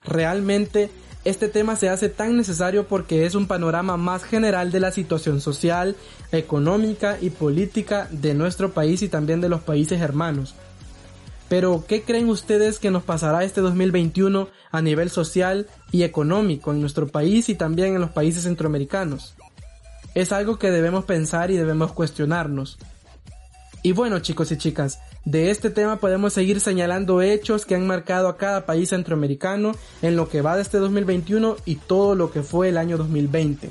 Realmente 0.03 0.89
este 1.25 1.47
tema 1.47 1.75
se 1.75 1.89
hace 1.89 2.09
tan 2.09 2.36
necesario 2.36 2.86
porque 2.88 3.25
es 3.25 3.33
un 3.36 3.47
panorama 3.47 3.95
más 3.95 4.23
general 4.23 4.71
de 4.71 4.81
la 4.81 4.91
situación 4.91 5.39
social, 5.39 5.95
económica 6.31 7.17
y 7.21 7.29
política 7.29 8.07
de 8.12 8.33
nuestro 8.33 8.73
país 8.73 9.01
y 9.01 9.07
también 9.07 9.39
de 9.39 9.49
los 9.49 9.62
países 9.62 10.01
hermanos. 10.01 10.53
Pero, 11.47 11.86
¿qué 11.88 12.01
creen 12.03 12.29
ustedes 12.29 12.79
que 12.79 12.91
nos 12.91 13.03
pasará 13.03 13.43
este 13.43 13.62
2021 13.62 14.49
a 14.71 14.81
nivel 14.81 15.09
social 15.09 15.67
y 15.91 16.03
económico 16.03 16.71
en 16.71 16.81
nuestro 16.81 17.07
país 17.07 17.47
y 17.47 17.55
también 17.55 17.95
en 17.95 18.01
los 18.01 18.09
países 18.09 18.43
centroamericanos? 18.43 19.36
Es 20.15 20.31
algo 20.31 20.57
que 20.57 20.71
debemos 20.71 21.05
pensar 21.05 21.51
y 21.51 21.57
debemos 21.57 21.91
cuestionarnos. 21.93 22.77
Y 23.81 23.91
bueno 23.91 24.19
chicos 24.19 24.51
y 24.51 24.57
chicas, 24.57 24.99
de 25.25 25.51
este 25.51 25.69
tema 25.69 25.97
podemos 25.97 26.33
seguir 26.33 26.59
señalando 26.59 27.21
hechos 27.21 27.65
que 27.65 27.75
han 27.75 27.88
marcado 27.88 28.27
a 28.27 28.38
cada 28.38 28.65
país 28.65 28.89
centroamericano 28.89 29.71
en 30.01 30.15
lo 30.15 30.27
que 30.27 30.41
va 30.41 30.55
de 30.55 30.62
este 30.62 30.79
2021 30.79 31.55
y 31.65 31.75
todo 31.75 32.15
lo 32.15 32.31
que 32.31 32.43
fue 32.43 32.69
el 32.69 32.77
año 32.77 32.97
2020. 32.97 33.69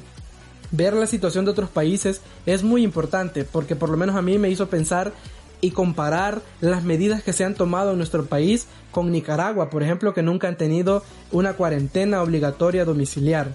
Ver 0.71 0.95
la 0.95 1.07
situación 1.07 1.45
de 1.45 1.51
otros 1.51 1.69
países 1.69 2.23
es 2.47 2.63
muy 2.63 2.83
importante 2.83 3.45
porque 3.45 3.77
por 3.77 3.91
lo 3.91 3.99
menos 3.99 4.17
a 4.17 4.23
mí 4.23 4.39
me 4.39 4.49
hizo 4.49 4.69
pensar 4.69 5.13
y 5.61 5.73
comparar 5.73 6.41
las 6.61 6.83
medidas 6.83 7.23
que 7.23 7.35
se 7.35 7.45
han 7.45 7.55
tomado 7.55 7.93
en 7.93 7.99
nuestro 7.99 8.25
país 8.25 8.67
con 8.91 9.13
Nicaragua, 9.13 9.71
por 9.71 9.83
ejemplo, 9.83 10.15
que 10.15 10.23
nunca 10.23 10.49
han 10.49 10.57
tenido 10.57 11.05
una 11.31 11.53
cuarentena 11.53 12.23
obligatoria 12.23 12.85
domiciliar. 12.85 13.55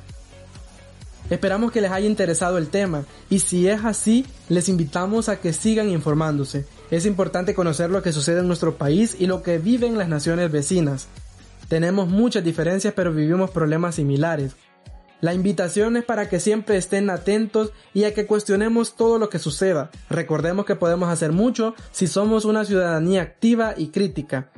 Esperamos 1.29 1.71
que 1.71 1.81
les 1.81 1.91
haya 1.91 2.07
interesado 2.07 2.57
el 2.57 2.69
tema 2.69 3.03
y 3.29 3.39
si 3.39 3.67
es 3.67 3.83
así, 3.83 4.25
les 4.47 4.69
invitamos 4.69 5.27
a 5.27 5.41
que 5.41 5.51
sigan 5.51 5.89
informándose. 5.89 6.65
Es 6.89 7.05
importante 7.05 7.53
conocer 7.53 7.89
lo 7.89 8.01
que 8.01 8.13
sucede 8.13 8.39
en 8.39 8.47
nuestro 8.47 8.75
país 8.75 9.15
y 9.19 9.27
lo 9.27 9.43
que 9.43 9.57
viven 9.57 9.97
las 9.97 10.07
naciones 10.07 10.51
vecinas. 10.51 11.07
Tenemos 11.67 12.07
muchas 12.07 12.43
diferencias 12.43 12.93
pero 12.95 13.13
vivimos 13.13 13.51
problemas 13.51 13.95
similares. 13.95 14.55
La 15.19 15.33
invitación 15.33 15.97
es 15.97 16.05
para 16.05 16.29
que 16.29 16.39
siempre 16.39 16.77
estén 16.77 17.09
atentos 17.09 17.73
y 17.93 18.03
a 18.03 18.13
que 18.13 18.27
cuestionemos 18.27 18.95
todo 18.95 19.17
lo 19.17 19.29
que 19.29 19.39
suceda. 19.39 19.89
Recordemos 20.09 20.65
que 20.65 20.75
podemos 20.75 21.09
hacer 21.09 21.31
mucho 21.31 21.73
si 21.91 22.07
somos 22.07 22.45
una 22.45 22.65
ciudadanía 22.65 23.23
activa 23.23 23.73
y 23.75 23.87
crítica. 23.87 24.51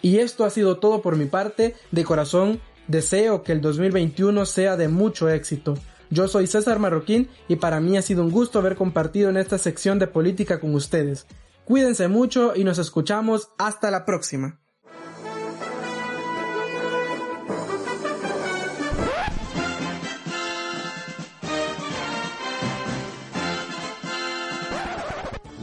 Y 0.00 0.18
esto 0.18 0.44
ha 0.44 0.50
sido 0.50 0.78
todo 0.78 1.02
por 1.02 1.16
mi 1.16 1.26
parte. 1.26 1.76
De 1.90 2.04
corazón, 2.04 2.58
deseo 2.88 3.42
que 3.42 3.52
el 3.52 3.60
2021 3.60 4.46
sea 4.46 4.76
de 4.76 4.88
mucho 4.88 5.28
éxito. 5.28 5.74
Yo 6.10 6.26
soy 6.26 6.46
César 6.46 6.78
Marroquín 6.78 7.28
y 7.46 7.56
para 7.56 7.78
mí 7.78 7.96
ha 7.96 8.02
sido 8.02 8.22
un 8.22 8.30
gusto 8.30 8.58
haber 8.58 8.76
compartido 8.76 9.30
en 9.30 9.36
esta 9.36 9.58
sección 9.58 9.98
de 9.98 10.06
política 10.06 10.58
con 10.58 10.74
ustedes. 10.74 11.26
Cuídense 11.64 12.08
mucho 12.08 12.54
y 12.56 12.64
nos 12.64 12.78
escuchamos 12.78 13.50
hasta 13.56 13.90
la 13.90 14.04
próxima. 14.04 14.60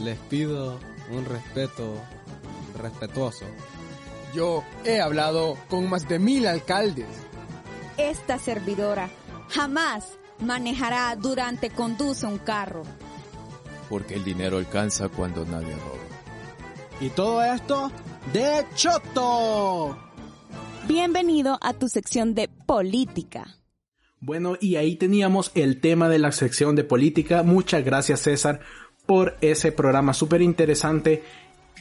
Les 0.02 0.18
pido 0.30 0.80
un 1.10 1.26
respeto 1.26 1.94
respetuoso. 2.78 3.44
Yo 4.34 4.64
he 4.84 5.00
hablado 5.00 5.58
con 5.68 5.90
más 5.90 6.08
de 6.08 6.18
mil 6.18 6.46
alcaldes. 6.46 7.08
Esta 7.98 8.38
servidora 8.38 9.10
jamás 9.50 10.18
manejará 10.38 11.14
durante 11.16 11.68
conduce 11.68 12.26
un 12.26 12.38
carro. 12.38 12.84
Porque 13.90 14.14
el 14.14 14.24
dinero 14.24 14.56
alcanza 14.56 15.10
cuando 15.10 15.44
nadie 15.44 15.74
roba. 15.74 15.98
Y 17.00 17.10
todo 17.10 17.42
esto 17.42 17.92
de 18.32 18.64
Choto. 18.74 19.98
Bienvenido 20.88 21.58
a 21.60 21.74
tu 21.74 21.88
sección 21.88 22.34
de 22.34 22.48
política. 22.48 23.56
Bueno, 24.20 24.56
y 24.60 24.76
ahí 24.76 24.96
teníamos 24.96 25.50
el 25.54 25.80
tema 25.80 26.08
de 26.08 26.18
la 26.18 26.30
sección 26.30 26.76
de 26.76 26.84
política. 26.84 27.42
Muchas 27.42 27.84
gracias 27.84 28.20
César 28.20 28.60
por 29.06 29.36
ese 29.40 29.72
programa 29.72 30.14
súper 30.14 30.40
interesante 30.40 31.24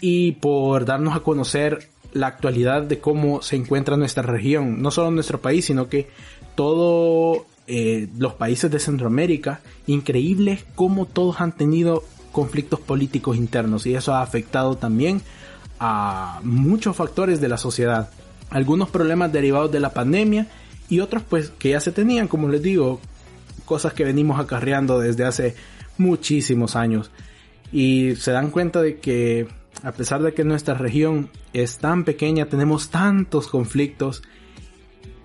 y 0.02 0.32
por 0.34 0.86
darnos 0.86 1.16
a 1.16 1.20
conocer 1.20 1.90
la 2.12 2.28
actualidad 2.28 2.84
de 2.84 3.00
cómo 3.00 3.42
se 3.42 3.56
encuentra 3.56 3.98
nuestra 3.98 4.24
región, 4.24 4.82
no 4.82 4.90
solo 4.90 5.12
nuestro 5.12 5.40
país, 5.40 5.66
sino 5.66 5.90
que 5.90 6.08
todos 6.56 7.44
eh, 7.72 8.08
los 8.18 8.34
países 8.34 8.72
de 8.72 8.80
Centroamérica. 8.80 9.62
Increíble 9.86 10.64
cómo 10.74 11.06
todos 11.06 11.40
han 11.40 11.52
tenido 11.52 12.04
conflictos 12.32 12.80
políticos 12.80 13.38
internos 13.38 13.86
y 13.86 13.94
eso 13.94 14.16
ha 14.16 14.24
afectado 14.24 14.76
también 14.76 15.22
a 15.80 16.40
muchos 16.44 16.96
factores 16.96 17.40
de 17.40 17.48
la 17.48 17.58
sociedad. 17.58 18.10
Algunos 18.50 18.90
problemas 18.90 19.32
derivados 19.32 19.72
de 19.72 19.80
la 19.80 19.94
pandemia 19.94 20.48
y 20.90 21.00
otros 21.00 21.22
pues 21.22 21.52
que 21.52 21.70
ya 21.70 21.80
se 21.80 21.92
tenían, 21.92 22.28
como 22.28 22.50
les 22.50 22.64
digo, 22.64 23.00
cosas 23.66 23.94
que 23.94 24.04
venimos 24.04 24.40
acarreando 24.40 24.98
desde 24.98 25.26
hace 25.26 25.56
muchísimos 26.00 26.76
años. 26.76 27.12
Y 27.72 28.16
se 28.16 28.32
dan 28.32 28.50
cuenta 28.50 28.82
de 28.82 28.98
que 28.98 29.48
a 29.84 29.92
pesar 29.92 30.24
de 30.24 30.34
que 30.34 30.44
nuestra 30.44 30.74
región 30.74 31.30
es 31.54 31.78
tan 31.78 32.04
pequeña, 32.04 32.48
tenemos 32.48 32.90
tantos 32.90 33.48
conflictos, 33.48 34.24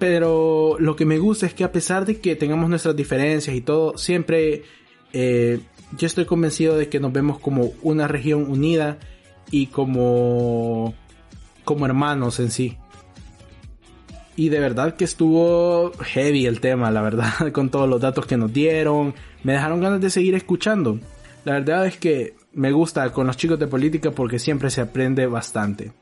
pero 0.06 0.76
lo 0.80 0.96
que 0.96 1.06
me 1.06 1.16
gusta 1.16 1.46
es 1.46 1.54
que 1.54 1.64
a 1.64 1.72
pesar 1.72 2.04
de 2.04 2.20
que 2.20 2.36
tengamos 2.36 2.68
nuestras 2.68 2.94
diferencias 2.94 3.56
y 3.56 3.62
todo, 3.62 3.96
siempre 3.96 4.62
eh, 5.14 5.60
yo 5.96 6.06
estoy 6.06 6.26
convencido 6.26 6.76
de 6.76 6.90
que 6.90 7.00
nos 7.00 7.10
vemos 7.10 7.38
como 7.38 7.72
una 7.80 8.06
región 8.06 8.50
unida 8.50 8.98
y 9.50 9.68
como 9.68 10.92
como 11.64 11.86
hermanos 11.86 12.38
en 12.38 12.50
sí. 12.50 12.76
Y 14.36 14.50
de 14.50 14.60
verdad 14.60 14.94
que 14.94 15.04
estuvo 15.04 15.92
heavy 16.02 16.44
el 16.44 16.60
tema, 16.60 16.90
la 16.90 17.00
verdad, 17.00 17.32
con 17.54 17.70
todos 17.70 17.88
los 17.88 18.02
datos 18.02 18.26
que 18.26 18.36
nos 18.36 18.52
dieron. 18.52 19.14
Me 19.42 19.54
dejaron 19.54 19.80
ganas 19.80 20.02
de 20.02 20.10
seguir 20.10 20.34
escuchando. 20.34 21.00
La 21.46 21.54
verdad 21.54 21.86
es 21.86 21.96
que 21.96 22.34
me 22.52 22.72
gusta 22.72 23.10
con 23.10 23.26
los 23.26 23.38
chicos 23.38 23.58
de 23.58 23.68
política 23.68 24.10
porque 24.10 24.38
siempre 24.38 24.68
se 24.68 24.82
aprende 24.82 25.24
bastante. 25.24 25.92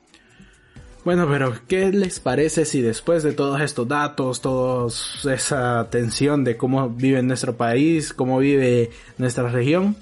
Bueno, 1.04 1.26
pero 1.28 1.52
¿qué 1.66 1.90
les 1.90 2.20
parece 2.20 2.64
si 2.64 2.80
después 2.80 3.24
de 3.24 3.32
todos 3.32 3.60
estos 3.60 3.88
datos, 3.88 4.40
toda 4.40 4.86
esa 5.34 5.88
tensión 5.90 6.44
de 6.44 6.56
cómo 6.56 6.88
vive 6.88 7.20
nuestro 7.22 7.56
país, 7.56 8.12
cómo 8.12 8.38
vive 8.38 8.90
nuestra 9.18 9.48
región, 9.48 9.96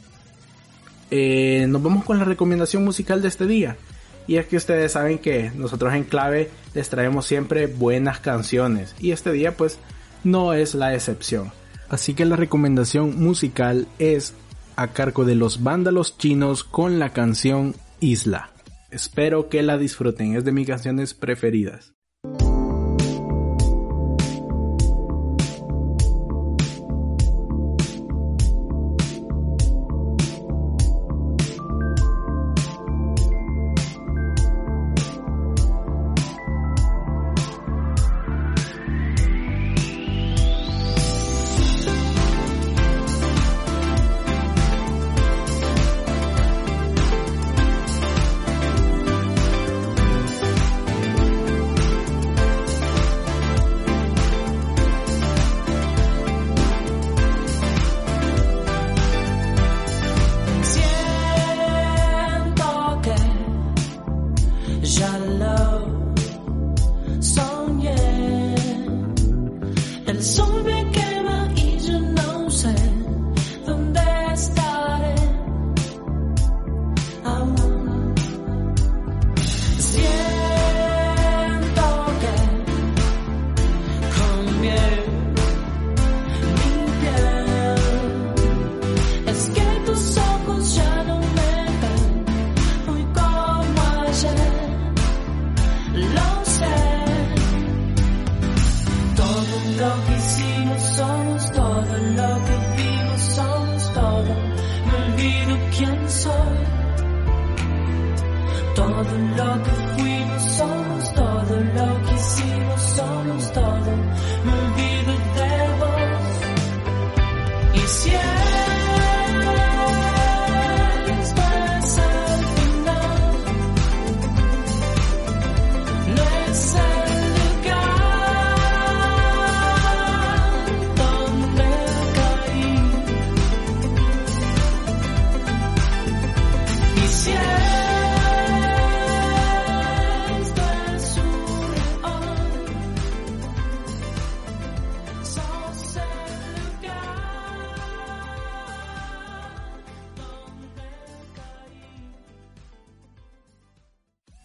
eh, 1.11 1.65
nos 1.69 1.83
vamos 1.83 2.05
con 2.05 2.19
la 2.19 2.27
recomendación 2.27 2.85
musical 2.85 3.23
de 3.23 3.29
este 3.29 3.47
día? 3.47 3.79
Y 4.27 4.37
es 4.37 4.47
que 4.47 4.59
ustedes 4.59 4.93
saben 4.93 5.19
que 5.19 5.51
nosotros 5.55 5.95
en 5.95 6.05
clave 6.05 6.51
les 6.75 6.91
traemos 6.91 7.25
siempre 7.25 7.67
buenas 7.67 8.21
canciones 8.21 8.95
y 9.01 9.13
este 9.13 9.33
día 9.33 9.57
pues 9.57 9.79
no 10.23 10.53
es 10.53 10.75
la 10.75 10.95
excepción. 10.95 11.51
Así 11.89 12.13
que 12.13 12.27
la 12.27 12.37
recomendación 12.37 13.19
musical 13.19 13.89
es 13.99 14.35
a 14.77 14.89
cargo 14.89 15.25
de 15.25 15.35
los 15.35 15.63
vándalos 15.63 16.19
chinos 16.19 16.63
con 16.63 16.99
la 16.99 17.15
canción 17.15 17.75
Isla. 18.01 18.51
Espero 18.91 19.49
que 19.49 19.63
la 19.63 19.79
disfruten, 19.79 20.35
es 20.35 20.45
de 20.45 20.51
mis 20.51 20.67
canciones 20.67 21.15
preferidas. 21.15 21.95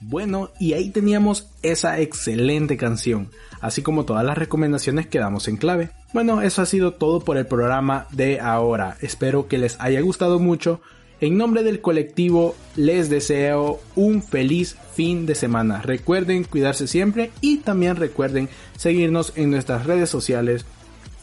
Bueno, 0.07 0.51
y 0.59 0.73
ahí 0.73 0.91
teníamos 0.91 1.49
esa 1.63 1.99
excelente 1.99 2.77
canción, 2.77 3.31
así 3.59 3.81
como 3.81 4.05
todas 4.05 4.23
las 4.23 4.37
recomendaciones 4.37 5.07
que 5.07 5.17
damos 5.17 5.47
en 5.47 5.57
clave. 5.57 5.89
Bueno, 6.13 6.43
eso 6.43 6.61
ha 6.61 6.67
sido 6.67 6.93
todo 6.93 7.21
por 7.21 7.37
el 7.37 7.47
programa 7.47 8.05
de 8.11 8.39
ahora. 8.39 8.97
Espero 9.01 9.47
que 9.47 9.57
les 9.57 9.79
haya 9.79 10.01
gustado 10.01 10.37
mucho. 10.37 10.79
En 11.21 11.37
nombre 11.37 11.63
del 11.63 11.81
colectivo 11.81 12.55
les 12.75 13.09
deseo 13.09 13.79
un 13.95 14.21
feliz 14.21 14.77
fin 14.93 15.25
de 15.25 15.33
semana. 15.33 15.81
Recuerden 15.81 16.43
cuidarse 16.43 16.85
siempre 16.85 17.31
y 17.41 17.57
también 17.57 17.95
recuerden 17.95 18.47
seguirnos 18.77 19.33
en 19.35 19.49
nuestras 19.49 19.87
redes 19.87 20.11
sociales, 20.11 20.67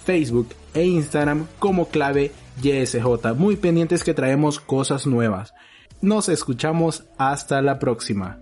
Facebook 0.05 0.49
e 0.75 0.85
Instagram 0.85 1.47
como 1.61 1.87
clave 1.87 2.33
YSJ. 2.61 3.37
Muy 3.37 3.55
pendientes 3.55 4.03
que 4.03 4.13
traemos 4.13 4.59
cosas 4.59 5.07
nuevas. 5.07 5.55
Nos 6.01 6.29
escuchamos 6.29 7.05
hasta 7.17 7.63
la 7.63 7.79
próxima. 7.79 8.42